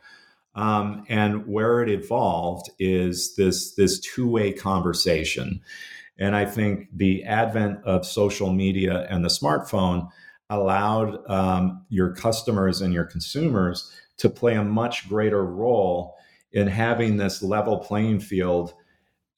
um, 0.55 1.03
and 1.09 1.47
where 1.47 1.81
it 1.81 1.89
evolved 1.89 2.69
is 2.79 3.35
this 3.35 3.73
this 3.75 3.99
two 3.99 4.27
way 4.27 4.51
conversation. 4.51 5.61
And 6.19 6.35
I 6.35 6.45
think 6.45 6.89
the 6.93 7.23
advent 7.23 7.83
of 7.85 8.05
social 8.05 8.53
media 8.53 9.07
and 9.09 9.25
the 9.25 9.29
smartphone 9.29 10.09
allowed 10.49 11.27
um, 11.29 11.85
your 11.89 12.13
customers 12.13 12.81
and 12.81 12.93
your 12.93 13.05
consumers 13.05 13.91
to 14.17 14.29
play 14.29 14.53
a 14.53 14.63
much 14.63 15.09
greater 15.09 15.43
role 15.43 16.15
in 16.51 16.67
having 16.67 17.17
this 17.17 17.41
level 17.41 17.79
playing 17.79 18.19
field 18.19 18.73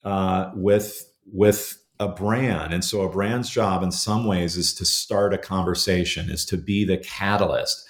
uh, 0.04 0.50
with 0.54 1.10
with 1.32 1.82
a 1.98 2.08
brand. 2.08 2.74
And 2.74 2.84
so 2.84 3.00
a 3.00 3.08
brand's 3.08 3.48
job 3.48 3.82
in 3.82 3.90
some 3.90 4.26
ways 4.26 4.56
is 4.56 4.74
to 4.74 4.84
start 4.84 5.32
a 5.32 5.38
conversation, 5.38 6.30
is 6.30 6.44
to 6.46 6.58
be 6.58 6.84
the 6.84 6.98
catalyst 6.98 7.86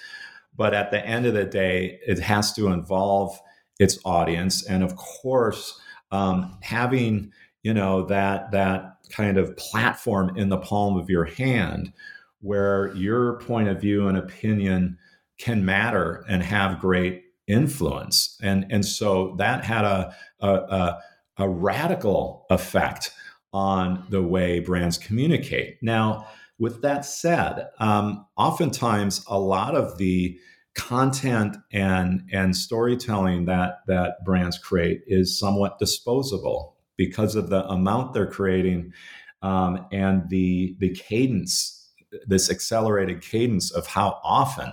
but 0.57 0.73
at 0.73 0.91
the 0.91 1.05
end 1.05 1.25
of 1.25 1.33
the 1.33 1.45
day, 1.45 1.99
it 2.05 2.19
has 2.19 2.53
to 2.53 2.67
involve 2.67 3.39
its 3.79 3.99
audience, 4.03 4.65
and 4.65 4.83
of 4.83 4.95
course, 4.95 5.79
um, 6.11 6.57
having 6.61 7.31
you 7.63 7.73
know 7.73 8.03
that 8.05 8.51
that 8.51 8.97
kind 9.11 9.37
of 9.37 9.55
platform 9.57 10.35
in 10.35 10.49
the 10.49 10.57
palm 10.57 10.97
of 10.97 11.09
your 11.09 11.25
hand, 11.25 11.93
where 12.41 12.93
your 12.95 13.39
point 13.39 13.67
of 13.67 13.79
view 13.79 14.07
and 14.07 14.17
opinion 14.17 14.97
can 15.37 15.63
matter 15.63 16.25
and 16.27 16.41
have 16.41 16.79
great 16.79 17.23
influence, 17.47 18.37
and 18.41 18.65
and 18.71 18.83
so 18.85 19.35
that 19.37 19.63
had 19.63 19.85
a 19.85 20.15
a, 20.39 20.49
a, 20.49 20.99
a 21.37 21.49
radical 21.49 22.45
effect 22.49 23.11
on 23.53 24.05
the 24.09 24.21
way 24.21 24.59
brands 24.59 24.97
communicate. 24.97 25.77
Now 25.81 26.27
with 26.59 26.81
that 26.81 27.05
said, 27.05 27.67
um, 27.79 28.25
oftentimes 28.35 29.23
a 29.27 29.39
lot 29.39 29.75
of 29.75 29.97
the 29.97 30.37
content 30.75 31.57
and 31.71 32.21
and 32.31 32.55
storytelling 32.55 33.45
that 33.45 33.79
that 33.87 34.23
brands 34.23 34.59
create 34.59 35.01
is 35.07 35.39
somewhat 35.39 35.79
disposable 35.79 36.75
because 36.97 37.35
of 37.35 37.49
the 37.49 37.67
amount 37.67 38.13
they're 38.13 38.29
creating 38.29 38.93
um, 39.41 39.85
and 39.91 40.29
the 40.29 40.75
the 40.79 40.89
cadence, 40.95 41.91
this 42.25 42.49
accelerated 42.49 43.21
cadence 43.21 43.71
of 43.71 43.87
how 43.87 44.19
often 44.23 44.71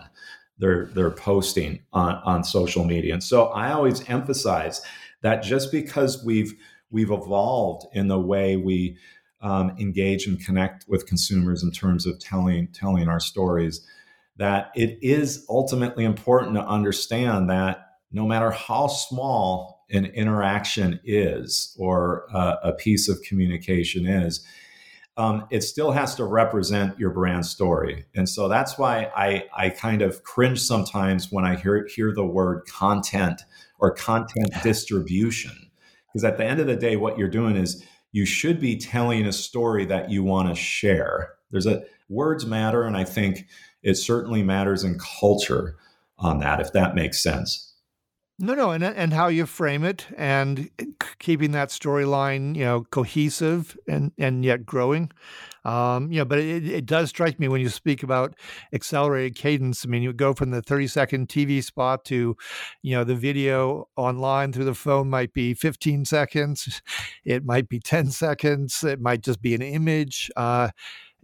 they're 0.59 0.87
they're 0.95 1.11
posting 1.11 1.81
on, 1.93 2.17
on 2.25 2.45
social 2.45 2.85
media. 2.85 3.15
And 3.15 3.23
so 3.23 3.47
I 3.47 3.73
always 3.73 4.09
emphasize 4.09 4.83
that 5.23 5.43
just 5.43 5.71
because 5.73 6.25
we've 6.25 6.55
we've 6.91 7.11
evolved 7.11 7.87
in 7.93 8.09
the 8.09 8.21
way 8.21 8.57
we 8.57 8.97
um, 9.45 9.77
engage 9.79 10.27
and 10.27 10.45
connect 10.45 10.87
with 10.89 11.07
consumers 11.07 11.63
in 11.63 11.71
terms 11.71 12.07
of 12.07 12.19
telling 12.19 12.67
telling 12.69 13.09
our 13.09 13.21
stories 13.21 13.87
that 14.37 14.73
it 14.75 14.99
is 15.03 15.45
ultimately 15.49 16.05
important 16.05 16.55
to 16.55 16.67
understand 16.67 17.49
that 17.51 17.99
no 18.11 18.27
matter 18.27 18.51
how 18.51 18.87
small 18.87 19.85
an 19.91 20.07
interaction 20.07 20.99
is 21.05 21.77
or 21.79 22.27
uh, 22.35 22.57
a 22.65 22.73
piece 22.73 23.09
of 23.09 23.23
communication 23.23 24.07
is 24.07 24.45
um, 25.17 25.47
it 25.51 25.61
still 25.61 25.93
has 25.93 26.17
to 26.17 26.25
represent 26.25 26.99
your 26.99 27.11
brand 27.11 27.47
story. 27.47 28.05
And 28.17 28.29
so 28.29 28.49
that's 28.49 28.79
why 28.79 29.11
i, 29.15 29.45
I 29.55 29.69
kind 29.69 30.01
of 30.01 30.25
cringe 30.25 30.61
sometimes 30.61 31.31
when 31.31 31.45
i 31.45 31.55
hear, 31.55 31.87
hear 31.95 32.13
the 32.15 32.25
word 32.25 32.63
content 32.67 33.43
or 33.79 33.93
content 33.93 34.51
distribution. 34.63 35.71
Because 36.07 36.25
at 36.25 36.39
the 36.39 36.45
end 36.45 36.61
of 36.61 36.67
the 36.67 36.77
day 36.77 36.97
what 36.97 37.19
you're 37.19 37.29
doing 37.29 37.57
is 37.57 37.85
you 38.15 38.25
should 38.25 38.61
be 38.61 38.77
telling 38.77 39.27
a 39.27 39.33
story 39.33 39.85
that 39.85 40.09
you 40.09 40.23
want 40.23 40.49
to 40.49 40.55
share. 40.55 41.35
There's 41.51 41.67
a 41.67 41.83
words 42.09 42.47
matter, 42.47 42.85
and 42.85 42.97
I 42.97 43.03
think 43.03 43.49
it 43.83 43.97
certainly 43.97 44.41
matters 44.41 44.85
in 44.85 45.01
culture 45.01 45.75
on 46.17 46.39
that, 46.39 46.61
if 46.61 46.73
that 46.75 46.95
makes 46.95 47.21
sense. 47.21 47.74
No, 48.37 48.55
no, 48.55 48.73
and 48.73 48.83
and 48.83 49.13
how 49.13 49.29
you 49.29 49.47
frame 49.47 49.85
it, 49.85 50.07
and 50.17 50.69
keeping 51.21 51.53
that 51.53 51.69
storyline, 51.69 52.57
you 52.57 52.65
know, 52.65 52.83
cohesive 52.91 53.79
and 53.87 54.11
and 54.19 54.45
yet 54.45 54.67
growing. 54.67 55.13
Um, 55.65 56.11
you 56.11 56.19
know, 56.19 56.25
but 56.25 56.41
it, 56.41 56.67
it 56.67 56.85
does 56.85 57.11
strike 57.11 57.39
me 57.39 57.47
when 57.49 57.61
you 57.61 57.69
speak 57.69 58.03
about 58.03 58.35
accelerated 58.73 59.37
cadence. 59.37 59.87
I 59.87 59.89
mean, 59.89 60.03
you 60.03 60.13
go 60.13 60.35
from 60.35 60.51
the 60.51 60.63
30 60.63 60.89
second 60.89 61.29
TV 61.29 61.63
spot 61.63 62.05
to, 62.07 62.37
you 62.83 62.97
know, 62.97 63.05
the 63.05 63.15
video 63.15 63.89
online 63.97 64.53
through 64.53 64.65
the 64.67 64.75
phone 64.75 65.09
might 65.09 65.33
be 65.33 65.55
15 65.55 66.05
seconds, 66.05 66.83
it 67.25 67.45
might 67.45 67.69
be 67.69 67.79
10 67.79 68.11
seconds, 68.11 68.83
it 68.83 69.01
might 69.01 69.23
just 69.23 69.41
be 69.43 69.55
an 69.55 69.63
image. 69.63 70.29
Uh, 70.37 70.71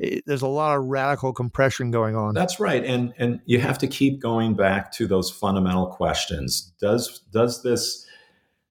it, 0.00 0.24
there's 0.26 0.42
a 0.42 0.48
lot 0.48 0.76
of 0.76 0.84
radical 0.84 1.32
compression 1.32 1.90
going 1.90 2.16
on. 2.16 2.34
That's 2.34 2.58
right, 2.58 2.84
and 2.84 3.12
and 3.18 3.40
you 3.44 3.60
have 3.60 3.78
to 3.78 3.86
keep 3.86 4.20
going 4.20 4.54
back 4.54 4.90
to 4.92 5.06
those 5.06 5.30
fundamental 5.30 5.86
questions. 5.86 6.72
Does 6.80 7.20
does 7.32 7.62
this 7.62 8.06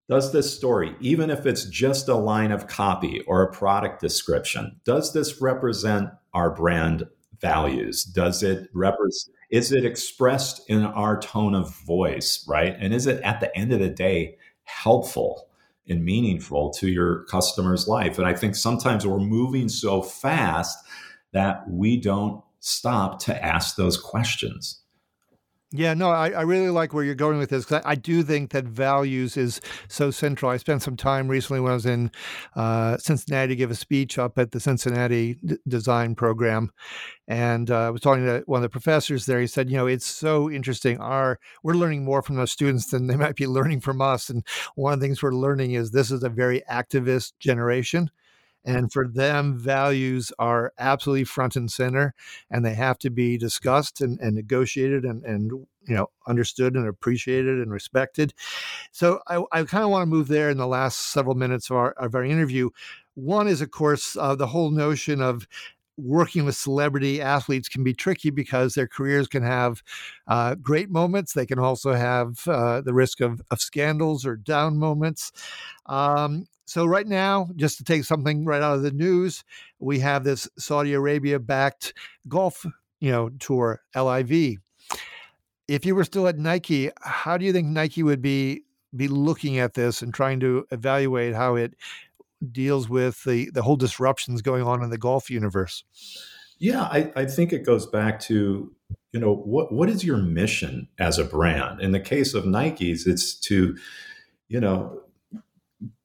does 0.09 0.33
this 0.33 0.53
story, 0.53 0.95
even 0.99 1.29
if 1.29 1.45
it's 1.45 1.65
just 1.65 2.09
a 2.09 2.15
line 2.15 2.51
of 2.51 2.67
copy 2.67 3.21
or 3.27 3.43
a 3.43 3.51
product 3.51 4.01
description, 4.01 4.81
does 4.83 5.13
this 5.13 5.39
represent 5.39 6.09
our 6.33 6.49
brand 6.49 7.07
values? 7.39 8.03
Does 8.03 8.41
it 8.41 8.67
represent? 8.73 9.35
Is 9.51 9.71
it 9.71 9.85
expressed 9.85 10.67
in 10.67 10.83
our 10.83 11.19
tone 11.19 11.53
of 11.53 11.75
voice, 11.85 12.43
right? 12.47 12.75
And 12.79 12.91
is 12.91 13.05
it 13.05 13.21
at 13.21 13.39
the 13.39 13.55
end 13.55 13.71
of 13.71 13.79
the 13.79 13.89
day 13.89 14.37
helpful? 14.63 15.45
and 15.91 16.05
meaningful 16.05 16.69
to 16.69 16.87
your 16.87 17.23
customer's 17.23 17.87
life. 17.87 18.19
And 18.19 18.27
I 18.27 18.35
think 18.35 18.53
sometimes 18.55 19.07
we're 19.07 19.17
moving 19.17 19.67
so 19.67 20.03
fast 20.03 20.77
that 21.33 21.69
we 21.69 21.97
don't 21.97 22.43
stop 22.59 23.19
to 23.23 23.43
ask 23.43 23.75
those 23.75 23.97
questions. 23.97 24.81
Yeah, 25.71 25.93
no, 25.93 26.09
I, 26.09 26.31
I 26.31 26.41
really 26.41 26.71
like 26.71 26.95
where 26.95 27.03
you're 27.03 27.13
going 27.13 27.37
with 27.37 27.51
this 27.51 27.63
because 27.63 27.83
I, 27.85 27.91
I, 27.91 27.95
do 27.95 28.23
think 28.23 28.49
that 28.53 28.65
values 28.65 29.37
is 29.37 29.61
so 29.87 30.09
central. 30.09 30.49
I 30.49 30.57
spent 30.57 30.81
some 30.81 30.97
time 30.97 31.27
recently 31.27 31.59
when 31.59 31.71
I 31.71 31.75
was 31.75 31.85
in 31.85 32.09
uh, 32.55 32.97
Cincinnati 32.97 33.49
to 33.49 33.55
give 33.55 33.69
a 33.69 33.75
speech 33.75 34.17
up 34.17 34.39
at 34.39 34.49
the 34.49 34.59
Cincinnati 34.59 35.37
D- 35.45 35.57
Design 35.67 36.15
Program, 36.15 36.71
and 37.27 37.69
uh, 37.69 37.81
I 37.81 37.89
was 37.91 38.01
talking 38.01 38.25
to 38.25 38.41
one 38.47 38.57
of 38.57 38.63
the 38.63 38.69
professors 38.69 39.27
there. 39.27 39.39
He 39.39 39.45
said, 39.45 39.69
"You 39.69 39.77
know, 39.77 39.85
it's 39.85 40.07
so 40.07 40.49
interesting. 40.49 40.97
Our 40.97 41.39
we're 41.61 41.75
learning 41.75 42.03
more 42.03 42.23
from 42.23 42.37
those 42.37 42.51
students 42.51 42.89
than 42.89 43.05
they 43.05 43.15
might 43.15 43.35
be 43.35 43.45
learning 43.45 43.81
from 43.81 44.01
us. 44.01 44.27
And 44.27 44.43
one 44.73 44.93
of 44.93 44.99
the 44.99 45.05
things 45.05 45.21
we're 45.21 45.35
learning 45.35 45.73
is 45.73 45.91
this 45.91 46.09
is 46.09 46.23
a 46.23 46.29
very 46.29 46.63
activist 46.67 47.33
generation." 47.39 48.09
And 48.65 48.91
for 48.91 49.07
them, 49.07 49.57
values 49.57 50.31
are 50.37 50.73
absolutely 50.77 51.23
front 51.23 51.55
and 51.55 51.71
center, 51.71 52.13
and 52.51 52.65
they 52.65 52.73
have 52.73 52.97
to 52.99 53.09
be 53.09 53.37
discussed 53.37 54.01
and, 54.01 54.19
and 54.19 54.35
negotiated 54.35 55.05
and, 55.05 55.23
and 55.23 55.51
you 55.87 55.95
know 55.95 56.09
understood 56.27 56.75
and 56.75 56.87
appreciated 56.87 57.59
and 57.59 57.71
respected. 57.71 58.33
So 58.91 59.21
I, 59.27 59.43
I 59.51 59.63
kind 59.63 59.83
of 59.83 59.89
want 59.89 60.03
to 60.03 60.15
move 60.15 60.27
there 60.27 60.49
in 60.49 60.57
the 60.57 60.67
last 60.67 60.97
several 61.11 61.35
minutes 61.35 61.69
of 61.69 61.77
our, 61.77 61.91
of 61.91 62.15
our 62.15 62.23
interview. 62.23 62.69
One 63.15 63.47
is, 63.47 63.61
of 63.61 63.71
course, 63.71 64.15
uh, 64.15 64.35
the 64.35 64.47
whole 64.47 64.71
notion 64.71 65.21
of 65.21 65.47
working 65.99 66.45
with 66.45 66.55
celebrity 66.55 67.21
athletes 67.21 67.69
can 67.69 67.83
be 67.83 67.93
tricky 67.93 68.29
because 68.29 68.73
their 68.73 68.87
careers 68.87 69.27
can 69.27 69.43
have 69.43 69.83
uh, 70.27 70.55
great 70.55 70.89
moments. 70.89 71.33
They 71.33 71.45
can 71.45 71.59
also 71.59 71.93
have 71.93 72.47
uh, 72.47 72.81
the 72.81 72.93
risk 72.93 73.21
of, 73.21 73.41
of 73.51 73.61
scandals 73.61 74.25
or 74.25 74.35
down 74.35 74.77
moments. 74.77 75.31
Um, 75.85 76.45
so 76.65 76.85
right 76.85 77.07
now, 77.07 77.49
just 77.55 77.77
to 77.79 77.83
take 77.83 78.03
something 78.03 78.45
right 78.45 78.61
out 78.61 78.75
of 78.75 78.83
the 78.83 78.91
news, 78.91 79.43
we 79.79 79.99
have 79.99 80.23
this 80.23 80.47
Saudi 80.57 80.93
Arabia 80.93 81.39
backed 81.39 81.93
golf, 82.27 82.65
you 82.99 83.11
know, 83.11 83.29
tour 83.39 83.81
LIV. 83.95 84.57
If 85.67 85.85
you 85.85 85.95
were 85.95 86.03
still 86.03 86.27
at 86.27 86.37
Nike, 86.37 86.91
how 87.01 87.37
do 87.37 87.45
you 87.45 87.53
think 87.53 87.67
Nike 87.67 88.03
would 88.03 88.21
be 88.21 88.63
be 88.95 89.07
looking 89.07 89.59
at 89.59 89.75
this 89.75 90.01
and 90.01 90.13
trying 90.13 90.39
to 90.39 90.65
evaluate 90.71 91.35
how 91.35 91.55
it 91.55 91.75
deals 92.51 92.89
with 92.89 93.23
the 93.23 93.49
the 93.51 93.61
whole 93.61 93.75
disruptions 93.75 94.41
going 94.41 94.63
on 94.63 94.83
in 94.83 94.89
the 94.89 94.97
golf 94.97 95.29
universe? 95.29 95.83
Yeah, 96.57 96.83
I, 96.83 97.11
I 97.15 97.25
think 97.25 97.53
it 97.53 97.65
goes 97.65 97.85
back 97.85 98.19
to 98.21 98.71
you 99.11 99.19
know 99.19 99.33
what 99.33 99.71
what 99.71 99.89
is 99.89 100.03
your 100.03 100.17
mission 100.17 100.87
as 100.99 101.17
a 101.17 101.23
brand? 101.23 101.81
In 101.81 101.91
the 101.91 101.99
case 101.99 102.33
of 102.33 102.43
Nikes, 102.43 103.07
it's 103.07 103.33
to 103.41 103.77
you 104.47 104.59
know 104.59 105.01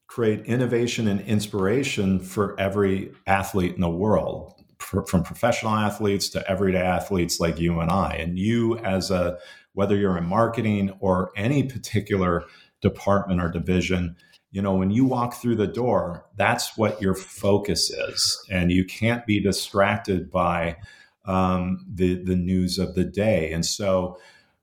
create 0.07 0.45
innovation 0.45 1.07
and 1.07 1.19
inspiration 1.21 2.19
for 2.19 2.57
every 2.59 3.11
athlete 3.27 3.75
in 3.75 3.81
the 3.81 3.89
world 3.89 4.53
from 4.77 5.23
professional 5.23 5.73
athletes 5.73 6.29
to 6.29 6.49
everyday 6.49 6.81
athletes 6.81 7.39
like 7.39 7.59
you 7.59 7.79
and 7.79 7.89
I. 7.89 8.13
And 8.13 8.37
you, 8.37 8.77
as 8.79 9.11
a 9.11 9.37
whether 9.73 9.95
you're 9.95 10.17
in 10.17 10.25
marketing 10.25 10.95
or 10.99 11.31
any 11.35 11.63
particular 11.63 12.45
department 12.81 13.41
or 13.41 13.49
division, 13.49 14.15
you 14.55 14.61
know, 14.61 14.73
when 14.73 14.89
you 14.89 15.03
walk 15.03 15.33
through 15.33 15.57
the 15.57 15.67
door, 15.67 16.23
that's 16.37 16.77
what 16.77 17.01
your 17.01 17.13
focus 17.13 17.89
is, 17.89 18.45
and 18.49 18.71
you 18.71 18.85
can't 18.85 19.25
be 19.25 19.41
distracted 19.41 20.31
by 20.31 20.77
um, 21.25 21.85
the 21.93 22.23
the 22.23 22.37
news 22.37 22.79
of 22.79 22.95
the 22.95 23.03
day. 23.03 23.51
And 23.51 23.65
so, 23.65 24.17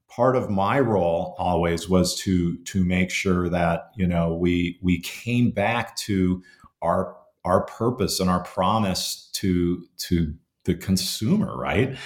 part 0.08 0.34
of 0.34 0.48
my 0.48 0.80
role 0.80 1.34
always 1.36 1.90
was 1.90 2.18
to 2.22 2.56
to 2.64 2.82
make 2.82 3.10
sure 3.10 3.50
that 3.50 3.90
you 3.94 4.06
know 4.06 4.32
we 4.32 4.78
we 4.80 4.98
came 4.98 5.50
back 5.50 5.94
to 5.96 6.42
our 6.80 7.14
our 7.44 7.66
purpose 7.66 8.18
and 8.18 8.30
our 8.30 8.42
promise 8.44 9.28
to 9.34 9.86
to 9.98 10.32
the 10.64 10.74
consumer 10.74 11.54
right 11.54 11.98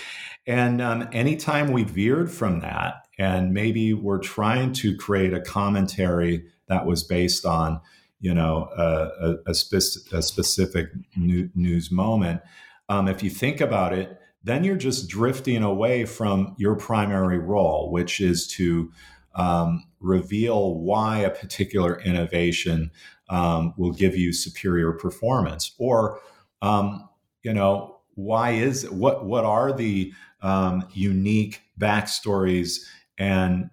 and 0.46 0.80
um, 0.80 1.06
anytime 1.12 1.70
we 1.70 1.84
veered 1.84 2.32
from 2.32 2.60
that 2.60 3.06
and 3.18 3.52
maybe 3.52 3.92
we're 3.92 4.18
trying 4.18 4.72
to 4.72 4.96
create 4.96 5.34
a 5.34 5.40
commentary 5.40 6.46
that 6.68 6.86
was 6.86 7.02
based 7.02 7.44
on 7.44 7.80
you 8.20 8.34
know 8.34 8.68
a, 8.76 8.82
a, 9.28 9.50
a, 9.50 9.54
spec- 9.54 10.12
a 10.12 10.22
specific 10.22 10.88
new, 11.16 11.50
news 11.54 11.90
moment. 11.90 12.40
Um, 12.88 13.08
if 13.08 13.22
you 13.22 13.30
think 13.30 13.60
about 13.60 13.92
it 13.92 14.20
then 14.46 14.62
you're 14.62 14.76
just 14.76 15.08
drifting 15.08 15.64
away 15.64 16.04
from 16.04 16.54
your 16.56 16.76
primary 16.76 17.38
role, 17.38 17.90
which 17.90 18.20
is 18.20 18.46
to 18.46 18.92
um, 19.34 19.84
reveal 19.98 20.78
why 20.78 21.18
a 21.18 21.30
particular 21.30 22.00
innovation 22.00 22.92
um, 23.28 23.74
will 23.76 23.90
give 23.90 24.16
you 24.16 24.32
superior 24.32 24.92
performance, 24.92 25.72
or 25.78 26.20
um, 26.62 27.08
you 27.42 27.52
know 27.52 27.98
why 28.14 28.52
is 28.52 28.88
what 28.88 29.26
what 29.26 29.44
are 29.44 29.72
the 29.72 30.12
um, 30.42 30.86
unique 30.92 31.62
backstories 31.78 32.84
and 33.18 33.68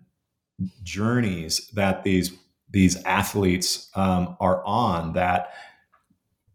journeys 0.82 1.68
that 1.76 2.04
these 2.04 2.32
these 2.74 3.02
athletes 3.04 3.90
um, 3.96 4.36
are 4.40 4.64
on 4.66 5.14
that 5.14 5.54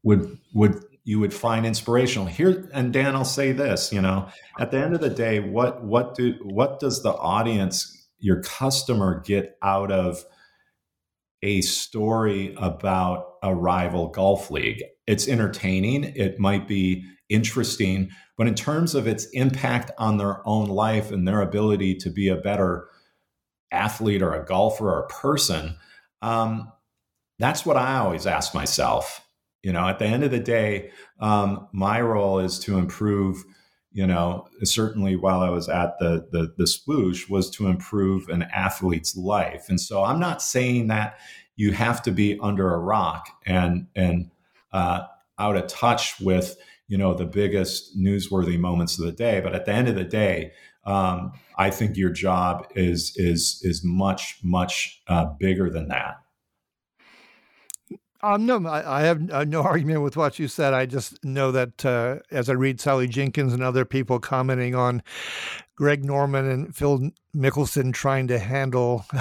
would 0.02 0.38
would 0.52 0.84
you 1.04 1.18
would 1.18 1.32
find 1.32 1.64
inspirational. 1.64 2.26
Here 2.26 2.68
and 2.74 2.92
dan 2.92 3.16
i'll 3.16 3.24
say 3.24 3.52
this 3.52 3.92
you 3.92 4.02
know 4.02 4.28
at 4.58 4.70
the 4.70 4.78
end 4.78 4.94
of 4.94 5.00
the 5.00 5.08
day 5.08 5.40
what 5.40 5.82
what 5.82 6.14
do 6.14 6.34
what 6.42 6.80
does 6.80 7.02
the 7.02 7.14
audience 7.14 8.06
your 8.18 8.42
customer 8.42 9.22
get 9.24 9.56
out 9.62 9.90
of 9.90 10.24
a 11.42 11.60
story 11.62 12.54
about 12.58 13.34
a 13.44 13.54
rival 13.54 14.08
golf 14.08 14.50
league? 14.50 14.82
It's 15.06 15.28
entertaining. 15.28 16.04
It 16.16 16.40
might 16.40 16.66
be 16.66 17.04
interesting 17.28 18.10
but 18.38 18.46
in 18.46 18.54
terms 18.54 18.94
of 18.94 19.06
its 19.06 19.26
impact 19.32 19.90
on 19.98 20.16
their 20.16 20.46
own 20.46 20.68
life 20.68 21.10
and 21.10 21.26
their 21.26 21.42
ability 21.42 21.96
to 21.96 22.08
be 22.08 22.28
a 22.28 22.36
better 22.36 22.88
athlete 23.72 24.22
or 24.22 24.32
a 24.32 24.44
golfer 24.46 24.88
or 24.88 25.00
a 25.00 25.08
person 25.08 25.76
um, 26.22 26.72
that's 27.38 27.64
what 27.66 27.76
i 27.76 27.98
always 27.98 28.26
ask 28.26 28.54
myself 28.54 29.24
you 29.62 29.72
know, 29.72 29.88
at 29.88 29.98
the 29.98 30.06
end 30.06 30.24
of 30.24 30.30
the 30.30 30.38
day, 30.38 30.90
um, 31.20 31.68
my 31.72 32.00
role 32.00 32.38
is 32.38 32.58
to 32.60 32.78
improve. 32.78 33.44
You 33.90 34.06
know, 34.06 34.46
certainly 34.62 35.16
while 35.16 35.40
I 35.40 35.48
was 35.48 35.68
at 35.68 35.98
the 35.98 36.28
the 36.30 36.54
the 36.56 36.66
swoosh 36.66 37.28
was 37.28 37.50
to 37.50 37.66
improve 37.66 38.28
an 38.28 38.42
athlete's 38.42 39.16
life, 39.16 39.66
and 39.68 39.80
so 39.80 40.04
I'm 40.04 40.20
not 40.20 40.42
saying 40.42 40.88
that 40.88 41.18
you 41.56 41.72
have 41.72 42.02
to 42.02 42.12
be 42.12 42.38
under 42.40 42.72
a 42.72 42.78
rock 42.78 43.28
and 43.46 43.88
and 43.96 44.30
uh, 44.72 45.02
out 45.38 45.56
of 45.56 45.66
touch 45.66 46.20
with 46.20 46.56
you 46.86 46.98
know 46.98 47.14
the 47.14 47.24
biggest 47.24 47.98
newsworthy 47.98 48.58
moments 48.58 48.98
of 48.98 49.06
the 49.06 49.12
day. 49.12 49.40
But 49.40 49.54
at 49.54 49.64
the 49.64 49.72
end 49.72 49.88
of 49.88 49.96
the 49.96 50.04
day, 50.04 50.52
um, 50.88 51.32
I 51.56 51.70
think 51.70 51.96
your 51.96 52.10
job 52.10 52.66
is 52.74 53.12
is 53.16 53.60
is 53.62 53.84
much 53.84 54.38
much 54.42 55.02
uh, 55.06 55.26
bigger 55.38 55.68
than 55.68 55.88
that. 55.88 56.16
Um, 58.20 58.46
no, 58.46 58.66
I, 58.66 59.00
I 59.00 59.02
have 59.02 59.30
uh, 59.30 59.44
no 59.44 59.62
argument 59.62 60.02
with 60.02 60.16
what 60.16 60.40
you 60.40 60.48
said. 60.48 60.74
I 60.74 60.86
just 60.86 61.22
know 61.24 61.52
that 61.52 61.84
uh, 61.84 62.16
as 62.32 62.48
I 62.48 62.54
read 62.54 62.80
Sally 62.80 63.06
Jenkins 63.06 63.52
and 63.52 63.62
other 63.62 63.84
people 63.84 64.18
commenting 64.18 64.74
on 64.74 65.04
Greg 65.76 66.04
Norman 66.04 66.50
and 66.50 66.74
Phil 66.74 67.10
Mickelson 67.36 67.92
trying 67.92 68.26
to 68.28 68.38
handle 68.40 69.04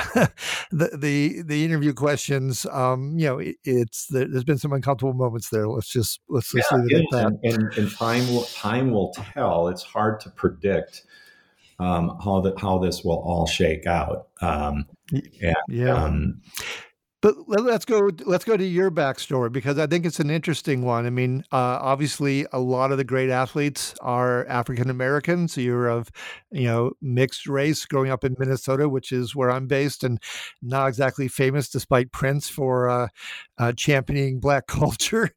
the, 0.72 0.90
the 0.98 1.44
the 1.44 1.66
interview 1.66 1.94
questions, 1.94 2.66
um, 2.72 3.20
you 3.20 3.28
know, 3.28 3.40
it, 3.40 3.58
it's 3.66 4.08
there's 4.08 4.46
been 4.46 4.58
some 4.58 4.74
uncomfortable 4.74 5.14
moments 5.14 5.50
there. 5.50 5.68
Let's 5.68 5.90
just 5.90 6.22
let's 6.30 6.52
just 6.52 6.72
yeah, 6.72 6.78
leave 6.78 6.92
it 6.92 7.04
at 7.04 7.12
that. 7.12 7.26
And, 7.26 7.40
and, 7.44 7.78
and 7.78 7.92
time 7.92 8.26
will 8.30 8.46
time 8.46 8.92
will 8.92 9.14
tell. 9.34 9.68
It's 9.68 9.84
hard 9.84 10.22
to 10.22 10.30
predict 10.32 11.04
um, 11.80 12.18
how 12.24 12.42
that 12.42 12.60
how 12.60 12.78
this 12.78 13.04
will 13.04 13.20
all 13.20 13.46
shake 13.48 13.86
out. 13.86 14.28
Um, 14.42 14.86
and, 15.40 15.54
yeah. 15.68 15.94
Um, 15.94 16.42
but 17.20 17.36
let's 17.48 17.84
go. 17.84 18.12
Let's 18.26 18.46
go 18.46 18.56
to 18.56 18.64
your 18.64 18.92
backstory 18.92 19.52
because 19.52 19.80
I 19.80 19.88
think 19.88 20.06
it's 20.06 20.20
an 20.20 20.30
interesting 20.30 20.84
one. 20.84 21.08
I 21.08 21.10
mean, 21.10 21.44
uh, 21.52 21.80
obviously, 21.82 22.46
a 22.54 22.60
lot 22.60 22.92
of 22.92 23.00
the 23.00 23.04
great 23.04 23.32
athletes 23.32 23.96
are 24.02 24.46
African 24.48 24.92
Americans. 24.92 25.58
You're 25.58 25.88
of, 25.88 26.12
you 26.52 26.66
know, 26.66 26.92
mixed 27.02 27.48
race, 27.48 27.86
growing 27.86 28.12
up 28.12 28.24
in 28.24 28.36
Minnesota, 28.38 28.88
which 28.88 29.12
is 29.12 29.36
where 29.36 29.50
I'm 29.50 29.66
based, 29.66 30.04
and 30.04 30.22
not 30.62 30.88
exactly 30.88 31.28
famous, 31.28 31.70
despite 31.70 32.12
Prince, 32.12 32.50
for 32.50 32.88
uh, 32.88 33.08
uh, 33.58 33.72
championing 33.74 34.40
Black 34.48 34.68
culture. 34.68 35.32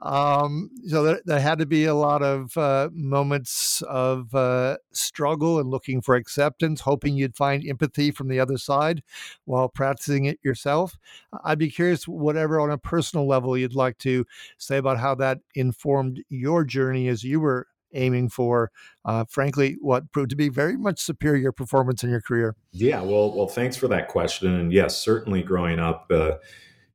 Um, 0.00 0.70
so 0.86 1.02
there, 1.02 1.20
there, 1.24 1.40
had 1.40 1.58
to 1.58 1.66
be 1.66 1.86
a 1.86 1.94
lot 1.94 2.22
of 2.22 2.56
uh, 2.56 2.88
moments 2.92 3.82
of 3.82 4.32
uh, 4.34 4.76
struggle 4.92 5.58
and 5.58 5.70
looking 5.70 6.00
for 6.00 6.14
acceptance, 6.14 6.82
hoping 6.82 7.16
you'd 7.16 7.36
find 7.36 7.66
empathy 7.66 8.12
from 8.12 8.28
the 8.28 8.38
other 8.38 8.58
side 8.58 9.02
while 9.44 9.68
practicing 9.68 10.24
it 10.24 10.38
yourself. 10.44 10.96
I'd 11.44 11.58
be 11.58 11.70
curious, 11.70 12.06
whatever 12.06 12.60
on 12.60 12.70
a 12.70 12.78
personal 12.78 13.26
level 13.26 13.56
you'd 13.56 13.74
like 13.74 13.98
to 13.98 14.24
say 14.58 14.76
about 14.76 14.98
how 14.98 15.14
that 15.16 15.38
informed 15.54 16.22
your 16.28 16.64
journey 16.64 17.08
as 17.08 17.24
you 17.24 17.40
were 17.40 17.66
aiming 17.94 18.28
for, 18.28 18.70
uh, 19.04 19.24
frankly, 19.28 19.76
what 19.80 20.10
proved 20.12 20.30
to 20.30 20.36
be 20.36 20.48
very 20.48 20.76
much 20.76 21.00
superior 21.00 21.52
performance 21.52 22.04
in 22.04 22.10
your 22.10 22.20
career. 22.20 22.54
Yeah, 22.72 23.00
well, 23.00 23.34
well, 23.34 23.48
thanks 23.48 23.76
for 23.76 23.88
that 23.88 24.08
question. 24.08 24.54
And 24.54 24.72
yes, 24.72 25.00
certainly 25.02 25.42
growing 25.42 25.78
up 25.78 26.06
uh, 26.10 26.32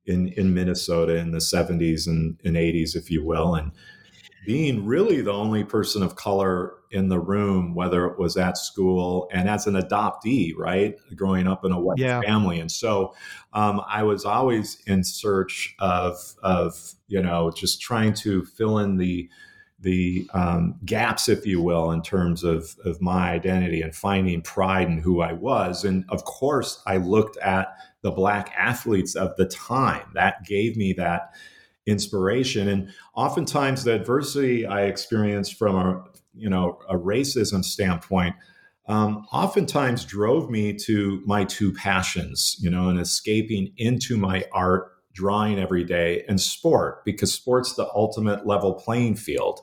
in 0.06 0.28
in 0.28 0.54
Minnesota 0.54 1.16
in 1.16 1.30
the 1.30 1.38
'70s 1.38 2.06
and, 2.06 2.38
and 2.44 2.56
'80s, 2.56 2.96
if 2.96 3.10
you 3.10 3.24
will, 3.24 3.54
and 3.54 3.72
being 4.44 4.84
really 4.84 5.20
the 5.20 5.32
only 5.32 5.64
person 5.64 6.02
of 6.02 6.16
color 6.16 6.74
in 6.90 7.08
the 7.08 7.18
room, 7.18 7.74
whether 7.74 8.06
it 8.06 8.18
was 8.18 8.36
at 8.36 8.58
school 8.58 9.28
and 9.32 9.48
as 9.48 9.66
an 9.66 9.74
adoptee, 9.74 10.52
right? 10.56 10.96
Growing 11.14 11.46
up 11.46 11.64
in 11.64 11.72
a 11.72 11.80
white 11.80 11.98
yeah. 11.98 12.20
family. 12.20 12.60
And 12.60 12.70
so 12.70 13.14
um, 13.52 13.80
I 13.88 14.02
was 14.02 14.24
always 14.24 14.82
in 14.86 15.04
search 15.04 15.74
of, 15.78 16.34
of, 16.42 16.94
you 17.08 17.22
know, 17.22 17.50
just 17.50 17.80
trying 17.80 18.14
to 18.14 18.44
fill 18.44 18.78
in 18.78 18.96
the, 18.96 19.28
the 19.80 20.28
um, 20.34 20.78
gaps, 20.84 21.28
if 21.28 21.46
you 21.46 21.62
will, 21.62 21.90
in 21.92 22.02
terms 22.02 22.44
of, 22.44 22.76
of 22.84 23.00
my 23.00 23.30
identity 23.30 23.80
and 23.80 23.94
finding 23.94 24.42
pride 24.42 24.88
in 24.88 24.98
who 24.98 25.22
I 25.22 25.32
was. 25.32 25.84
And 25.84 26.04
of 26.08 26.24
course, 26.24 26.82
I 26.86 26.98
looked 26.98 27.36
at 27.38 27.74
the 28.02 28.10
Black 28.10 28.52
athletes 28.56 29.14
of 29.14 29.36
the 29.36 29.46
time. 29.46 30.10
That 30.14 30.44
gave 30.44 30.76
me 30.76 30.92
that 30.94 31.32
inspiration. 31.86 32.68
And 32.68 32.90
oftentimes, 33.14 33.84
the 33.84 33.94
adversity 33.94 34.66
I 34.66 34.82
experienced 34.82 35.54
from 35.54 35.76
a 35.76 36.04
you 36.34 36.48
know 36.48 36.78
a 36.88 36.96
racism 36.96 37.64
standpoint 37.64 38.34
um, 38.88 39.26
oftentimes 39.32 40.04
drove 40.04 40.50
me 40.50 40.74
to 40.74 41.22
my 41.24 41.44
two 41.44 41.72
passions, 41.72 42.56
you 42.60 42.70
know, 42.70 42.88
and 42.88 42.98
escaping 42.98 43.72
into 43.76 44.16
my 44.16 44.44
art, 44.52 44.92
drawing 45.12 45.58
every 45.58 45.84
day, 45.84 46.24
and 46.28 46.40
sport 46.40 47.04
because 47.04 47.32
sport's 47.32 47.74
the 47.74 47.88
ultimate 47.94 48.46
level 48.46 48.74
playing 48.74 49.16
field. 49.16 49.60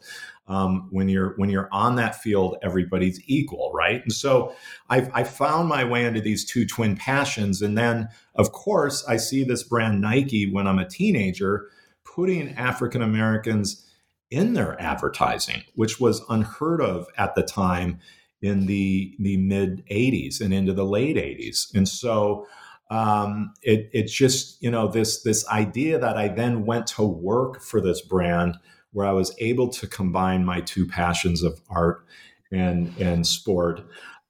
Um, 0.48 0.88
when 0.90 1.10
you're 1.10 1.36
when 1.36 1.50
you're 1.50 1.70
on 1.72 1.96
that 1.98 2.16
field, 2.16 2.58
everybody's 2.64 3.22
equal, 3.28 3.72
right? 3.74 4.02
And 4.02 4.12
so 4.12 4.56
I 4.90 5.24
found 5.24 5.70
my 5.70 5.84
way 5.84 6.06
into 6.06 6.22
these 6.22 6.44
two 6.44 6.66
twin 6.66 6.96
passions, 6.96 7.62
and 7.62 7.78
then 7.78 8.08
of 8.34 8.52
course 8.52 9.06
I 9.08 9.18
see 9.18 9.44
this 9.44 9.62
brand 9.62 10.02
Nike 10.02 10.52
when 10.52 10.66
I'm 10.66 10.80
a 10.80 10.90
teenager 10.90 11.70
putting 12.16 12.50
African 12.56 13.02
Americans 13.02 13.86
in 14.32 14.54
their 14.54 14.80
advertising, 14.82 15.64
which 15.76 16.00
was 16.00 16.24
unheard 16.30 16.82
of 16.82 17.08
at 17.18 17.36
the 17.36 17.44
time 17.44 18.00
in 18.42 18.68
the 18.68 19.16
the 19.20 19.38
mid 19.38 19.86
80s 19.88 20.40
and 20.42 20.54
into 20.54 20.74
the 20.74 20.86
late 20.86 21.18
80s. 21.18 21.74
And 21.74 21.88
so 21.88 22.48
um, 22.90 23.54
it, 23.62 23.90
it's 23.94 24.14
just 24.14 24.62
you 24.62 24.72
know 24.72 24.88
this 24.88 25.24
this 25.24 25.48
idea 25.50 26.00
that 26.00 26.18
I 26.18 26.28
then 26.28 26.66
went 26.66 26.88
to 26.88 27.04
work 27.04 27.62
for 27.62 27.82
this 27.82 28.02
brand 28.02 28.58
where 28.92 29.06
I 29.06 29.12
was 29.12 29.36
able 29.40 29.70
to 29.70 29.88
combine 29.88 30.44
my 30.44 30.62
two 30.62 30.88
passions 30.88 31.44
of 31.44 31.62
art 31.70 32.06
and 32.52 32.94
and 33.00 33.26
sport, 33.26 33.82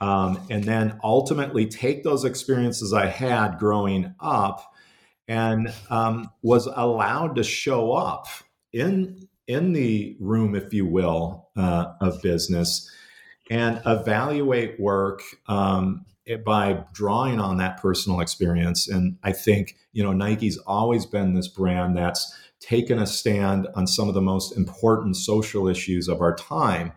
um, 0.02 0.40
and 0.50 0.64
then 0.64 1.00
ultimately 1.04 1.66
take 1.66 2.04
those 2.04 2.26
experiences 2.26 2.94
I 2.94 3.06
had 3.06 3.60
growing 3.60 4.14
up 4.20 4.69
and 5.30 5.72
um, 5.92 6.32
was 6.42 6.66
allowed 6.66 7.36
to 7.36 7.44
show 7.44 7.94
up 7.94 8.26
in 8.74 9.28
in 9.48 9.74
the 9.74 10.18
room, 10.20 10.56
if 10.56 10.74
you 10.74 10.86
will, 10.86 11.48
uh, 11.56 11.94
of 12.02 12.22
business 12.22 12.90
and 13.50 13.82
evaluate 13.86 14.80
work 14.80 15.24
um, 15.48 16.06
by 16.46 16.84
drawing 16.94 17.40
on 17.40 17.58
that 17.58 17.82
personal 17.82 18.20
experience. 18.20 18.88
And 18.88 19.18
I 19.24 19.32
think 19.32 19.76
you 19.94 20.04
know 20.04 20.12
Nike's 20.12 20.58
always 20.58 21.06
been 21.06 21.36
this 21.36 21.48
brand 21.48 21.96
that's 21.96 22.36
taken 22.60 23.00
a 23.00 23.08
stand 23.08 23.68
on 23.76 23.88
some 23.88 24.10
of 24.10 24.16
the 24.16 24.22
most 24.22 24.58
important 24.58 25.16
social 25.16 25.68
issues 25.68 26.10
of 26.10 26.20
our 26.20 26.36
time. 26.36 26.92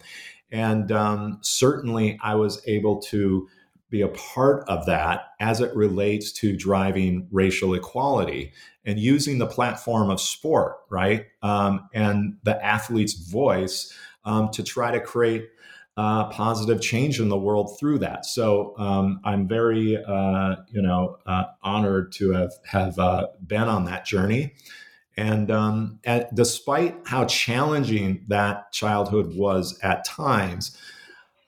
And 0.50 0.90
um, 0.90 1.38
certainly, 1.42 2.18
I 2.22 2.34
was 2.34 2.62
able 2.66 3.00
to 3.02 3.48
be 3.92 4.00
a 4.00 4.08
part 4.08 4.68
of 4.68 4.86
that 4.86 5.26
as 5.38 5.60
it 5.60 5.76
relates 5.76 6.32
to 6.32 6.56
driving 6.56 7.28
racial 7.30 7.74
equality 7.74 8.52
and 8.84 8.98
using 8.98 9.38
the 9.38 9.46
platform 9.46 10.10
of 10.10 10.20
sport, 10.20 10.78
right? 10.90 11.26
Um, 11.42 11.88
and 11.94 12.38
the 12.42 12.60
athlete's 12.64 13.12
voice 13.12 13.96
um, 14.24 14.48
to 14.52 14.64
try 14.64 14.90
to 14.90 14.98
create 14.98 15.48
uh, 15.96 16.30
positive 16.30 16.80
change 16.80 17.20
in 17.20 17.28
the 17.28 17.36
world 17.36 17.78
through 17.78 17.98
that. 17.98 18.24
So 18.24 18.74
um, 18.78 19.20
I'm 19.24 19.46
very, 19.46 20.02
uh, 20.02 20.56
you 20.70 20.80
know, 20.80 21.18
uh, 21.26 21.44
honored 21.62 22.12
to 22.12 22.32
have 22.32 22.52
have 22.64 22.98
uh, 22.98 23.26
been 23.46 23.68
on 23.68 23.84
that 23.84 24.06
journey. 24.06 24.54
And 25.18 25.50
um, 25.50 26.00
at, 26.04 26.34
despite 26.34 26.96
how 27.04 27.26
challenging 27.26 28.24
that 28.28 28.72
childhood 28.72 29.36
was 29.36 29.78
at 29.82 30.06
times, 30.06 30.74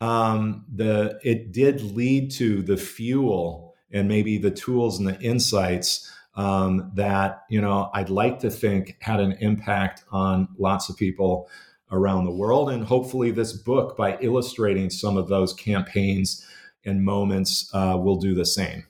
um, 0.00 0.64
the 0.74 1.18
it 1.22 1.52
did 1.52 1.80
lead 1.82 2.30
to 2.32 2.62
the 2.62 2.76
fuel 2.76 3.74
and 3.92 4.08
maybe 4.08 4.38
the 4.38 4.50
tools 4.50 4.98
and 4.98 5.06
the 5.06 5.20
insights 5.20 6.10
um, 6.34 6.90
that 6.94 7.44
you 7.48 7.60
know 7.60 7.90
I'd 7.94 8.10
like 8.10 8.40
to 8.40 8.50
think 8.50 8.96
had 9.00 9.20
an 9.20 9.32
impact 9.40 10.04
on 10.10 10.48
lots 10.58 10.88
of 10.88 10.96
people 10.96 11.48
around 11.90 12.24
the 12.24 12.32
world, 12.32 12.70
and 12.70 12.84
hopefully 12.84 13.30
this 13.30 13.52
book, 13.52 13.96
by 13.96 14.18
illustrating 14.20 14.90
some 14.90 15.16
of 15.16 15.28
those 15.28 15.52
campaigns 15.52 16.44
and 16.84 17.04
moments, 17.04 17.70
uh, 17.72 17.96
will 18.00 18.16
do 18.16 18.34
the 18.34 18.44
same. 18.44 18.84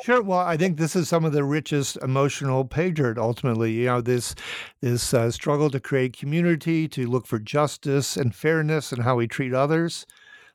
Sure. 0.00 0.22
Well, 0.22 0.38
I 0.38 0.56
think 0.56 0.76
this 0.78 0.94
is 0.94 1.08
some 1.08 1.24
of 1.24 1.32
the 1.32 1.42
richest 1.44 1.96
emotional 1.98 2.64
pageant. 2.64 3.18
Ultimately, 3.18 3.72
you 3.72 3.86
know, 3.86 4.00
this 4.00 4.34
this 4.80 5.12
uh, 5.12 5.30
struggle 5.32 5.70
to 5.70 5.80
create 5.80 6.16
community, 6.16 6.86
to 6.88 7.06
look 7.06 7.26
for 7.26 7.38
justice 7.40 8.16
and 8.16 8.32
fairness, 8.34 8.92
and 8.92 9.02
how 9.02 9.16
we 9.16 9.26
treat 9.26 9.52
others. 9.52 10.06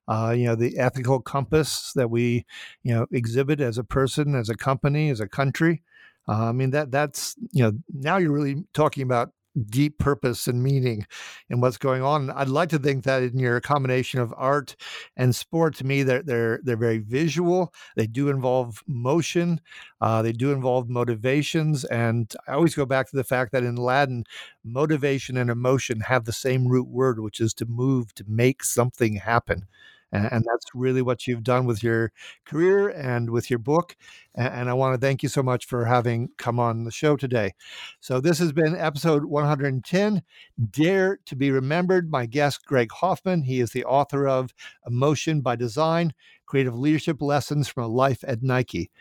Uh, 0.08 0.34
you 0.38 0.46
know, 0.46 0.56
the 0.56 0.78
ethical 0.80 1.22
compass 1.22 1.94
that 1.94 2.10
we, 2.10 2.46
you 2.84 2.94
know, 2.96 3.08
exhibit 3.12 3.60
as 3.62 3.78
a 3.78 3.84
person, 3.84 4.36
as 4.36 4.50
a 4.50 4.56
company, 4.56 5.10
as 5.10 5.20
a 5.22 5.28
country. 5.28 5.84
Uh, 6.28 6.50
I 6.50 6.52
mean, 6.54 6.72
that 6.72 6.92
that's 6.92 7.36
you 7.52 7.64
know, 7.64 7.74
now 7.94 8.18
you're 8.18 8.32
really 8.34 8.66
talking 8.74 9.04
about 9.04 9.32
deep 9.70 9.98
purpose 10.00 10.48
and 10.48 10.64
meaning 10.64 11.06
in 11.50 11.62
what's 11.62 11.78
going 11.78 12.02
on. 12.02 12.30
I'd 12.32 12.50
like 12.50 12.70
to 12.70 12.80
think 12.80 13.04
that 13.04 13.24
in 13.24 13.38
your 13.38 13.60
combination 13.62 14.20
of 14.20 14.34
art 14.38 14.76
and 15.16 15.36
sport, 15.36 15.76
to 15.76 15.86
me, 15.86 16.04
they're 16.04 16.24
they're 16.24 16.60
they're 16.64 16.78
very 16.78 17.00
visual. 17.00 17.74
They 17.96 18.08
do 18.08 18.30
involve 18.30 18.84
motion. 18.88 19.62
Uh, 20.02 20.22
they 20.22 20.34
do 20.34 20.52
involve 20.52 20.90
motivations, 20.90 21.86
and 21.86 22.34
I 22.48 22.54
always 22.54 22.76
go 22.76 22.86
back 22.86 23.10
to 23.10 23.16
the 23.16 23.24
fact 23.24 23.52
that 23.52 23.64
in 23.64 23.76
Latin, 23.76 24.26
motivation 24.64 25.38
and 25.38 25.50
emotion 25.50 26.02
have 26.02 26.26
the 26.26 26.34
same 26.34 26.68
root 26.68 26.88
word, 26.88 27.20
which 27.20 27.40
is 27.40 27.54
to 27.56 27.66
move, 27.66 28.14
to 28.16 28.26
make 28.28 28.64
something 28.64 29.16
happen. 29.16 29.68
And, 30.14 30.46
that's 30.46 30.66
really 30.76 31.02
what 31.02 31.26
you've 31.26 31.44
done 31.44 31.66
with 31.66 31.82
your 31.82 32.12
career 32.46 32.90
and 32.90 33.32
with 33.32 33.50
your 33.50 33.60
book. 33.60 33.96
And 34.36 34.70
I 34.70 34.74
want 34.74 34.94
to 34.94 35.04
thank 35.04 35.24
you 35.24 35.30
so 35.30 35.42
much 35.42 35.66
for 35.66 35.86
having 35.86 36.30
come 36.38 36.60
on 36.60 36.84
the 36.84 36.92
show 36.92 37.18
today. 37.18 37.54
So 38.00 38.22
this 38.22 38.38
has 38.38 38.54
been 38.54 38.76
episode 38.76 39.26
110, 39.26 40.22
Dare 40.70 41.20
to 41.26 41.36
be 41.36 41.50
Remembered. 41.50 42.12
My 42.12 42.28
guest, 42.28 42.66
Greg 42.66 42.92
Hoffman. 42.92 43.42
He 43.44 43.60
is 43.60 43.72
the 43.72 43.86
author 43.86 44.28
of 44.28 44.54
Emotion 44.86 45.42
by 45.42 45.56
Design, 45.56 46.14
Creative 46.46 46.78
Leadership 46.78 47.22
Lessons 47.22 47.68
from 47.68 47.86
a 47.86 47.88
Life 47.88 48.24
at 48.28 48.44
Nike. 48.44 48.92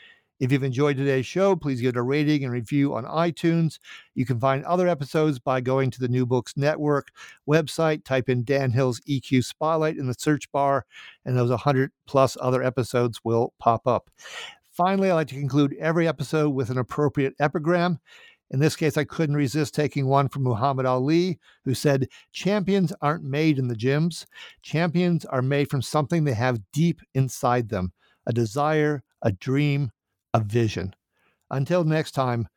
If 0.42 0.50
you've 0.50 0.64
enjoyed 0.64 0.96
today's 0.96 1.24
show, 1.24 1.54
please 1.54 1.80
give 1.80 1.90
it 1.90 1.96
a 1.96 2.02
rating 2.02 2.42
and 2.42 2.52
review 2.52 2.96
on 2.96 3.04
iTunes. 3.04 3.78
You 4.16 4.26
can 4.26 4.40
find 4.40 4.64
other 4.64 4.88
episodes 4.88 5.38
by 5.38 5.60
going 5.60 5.92
to 5.92 6.00
the 6.00 6.08
New 6.08 6.26
Books 6.26 6.54
Network 6.56 7.12
website, 7.48 8.04
type 8.04 8.28
in 8.28 8.42
Dan 8.42 8.72
Hill's 8.72 8.98
EQ 9.08 9.44
Spotlight 9.44 9.98
in 9.98 10.08
the 10.08 10.16
search 10.18 10.50
bar, 10.50 10.84
and 11.24 11.38
those 11.38 11.50
100 11.50 11.92
plus 12.08 12.36
other 12.40 12.60
episodes 12.60 13.20
will 13.22 13.54
pop 13.60 13.86
up. 13.86 14.10
Finally, 14.72 15.12
I 15.12 15.14
like 15.14 15.28
to 15.28 15.36
conclude 15.36 15.76
every 15.78 16.08
episode 16.08 16.50
with 16.50 16.70
an 16.70 16.78
appropriate 16.78 17.34
epigram. 17.38 18.00
In 18.50 18.58
this 18.58 18.74
case, 18.74 18.96
I 18.96 19.04
couldn't 19.04 19.36
resist 19.36 19.76
taking 19.76 20.08
one 20.08 20.28
from 20.28 20.42
Muhammad 20.42 20.86
Ali, 20.86 21.38
who 21.64 21.72
said, 21.72 22.08
Champions 22.32 22.92
aren't 23.00 23.22
made 23.22 23.60
in 23.60 23.68
the 23.68 23.76
gyms. 23.76 24.26
Champions 24.60 25.24
are 25.24 25.40
made 25.40 25.70
from 25.70 25.82
something 25.82 26.24
they 26.24 26.34
have 26.34 26.58
deep 26.72 27.00
inside 27.14 27.68
them 27.68 27.92
a 28.26 28.32
desire, 28.32 29.04
a 29.22 29.30
dream, 29.30 29.92
a 30.34 30.40
vision. 30.40 30.94
Until 31.50 31.84
next 31.84 32.12
time, 32.12 32.48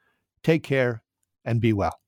take 0.44 0.64
care 0.64 1.04
and 1.44 1.62
be 1.62 1.74
well. 1.74 2.00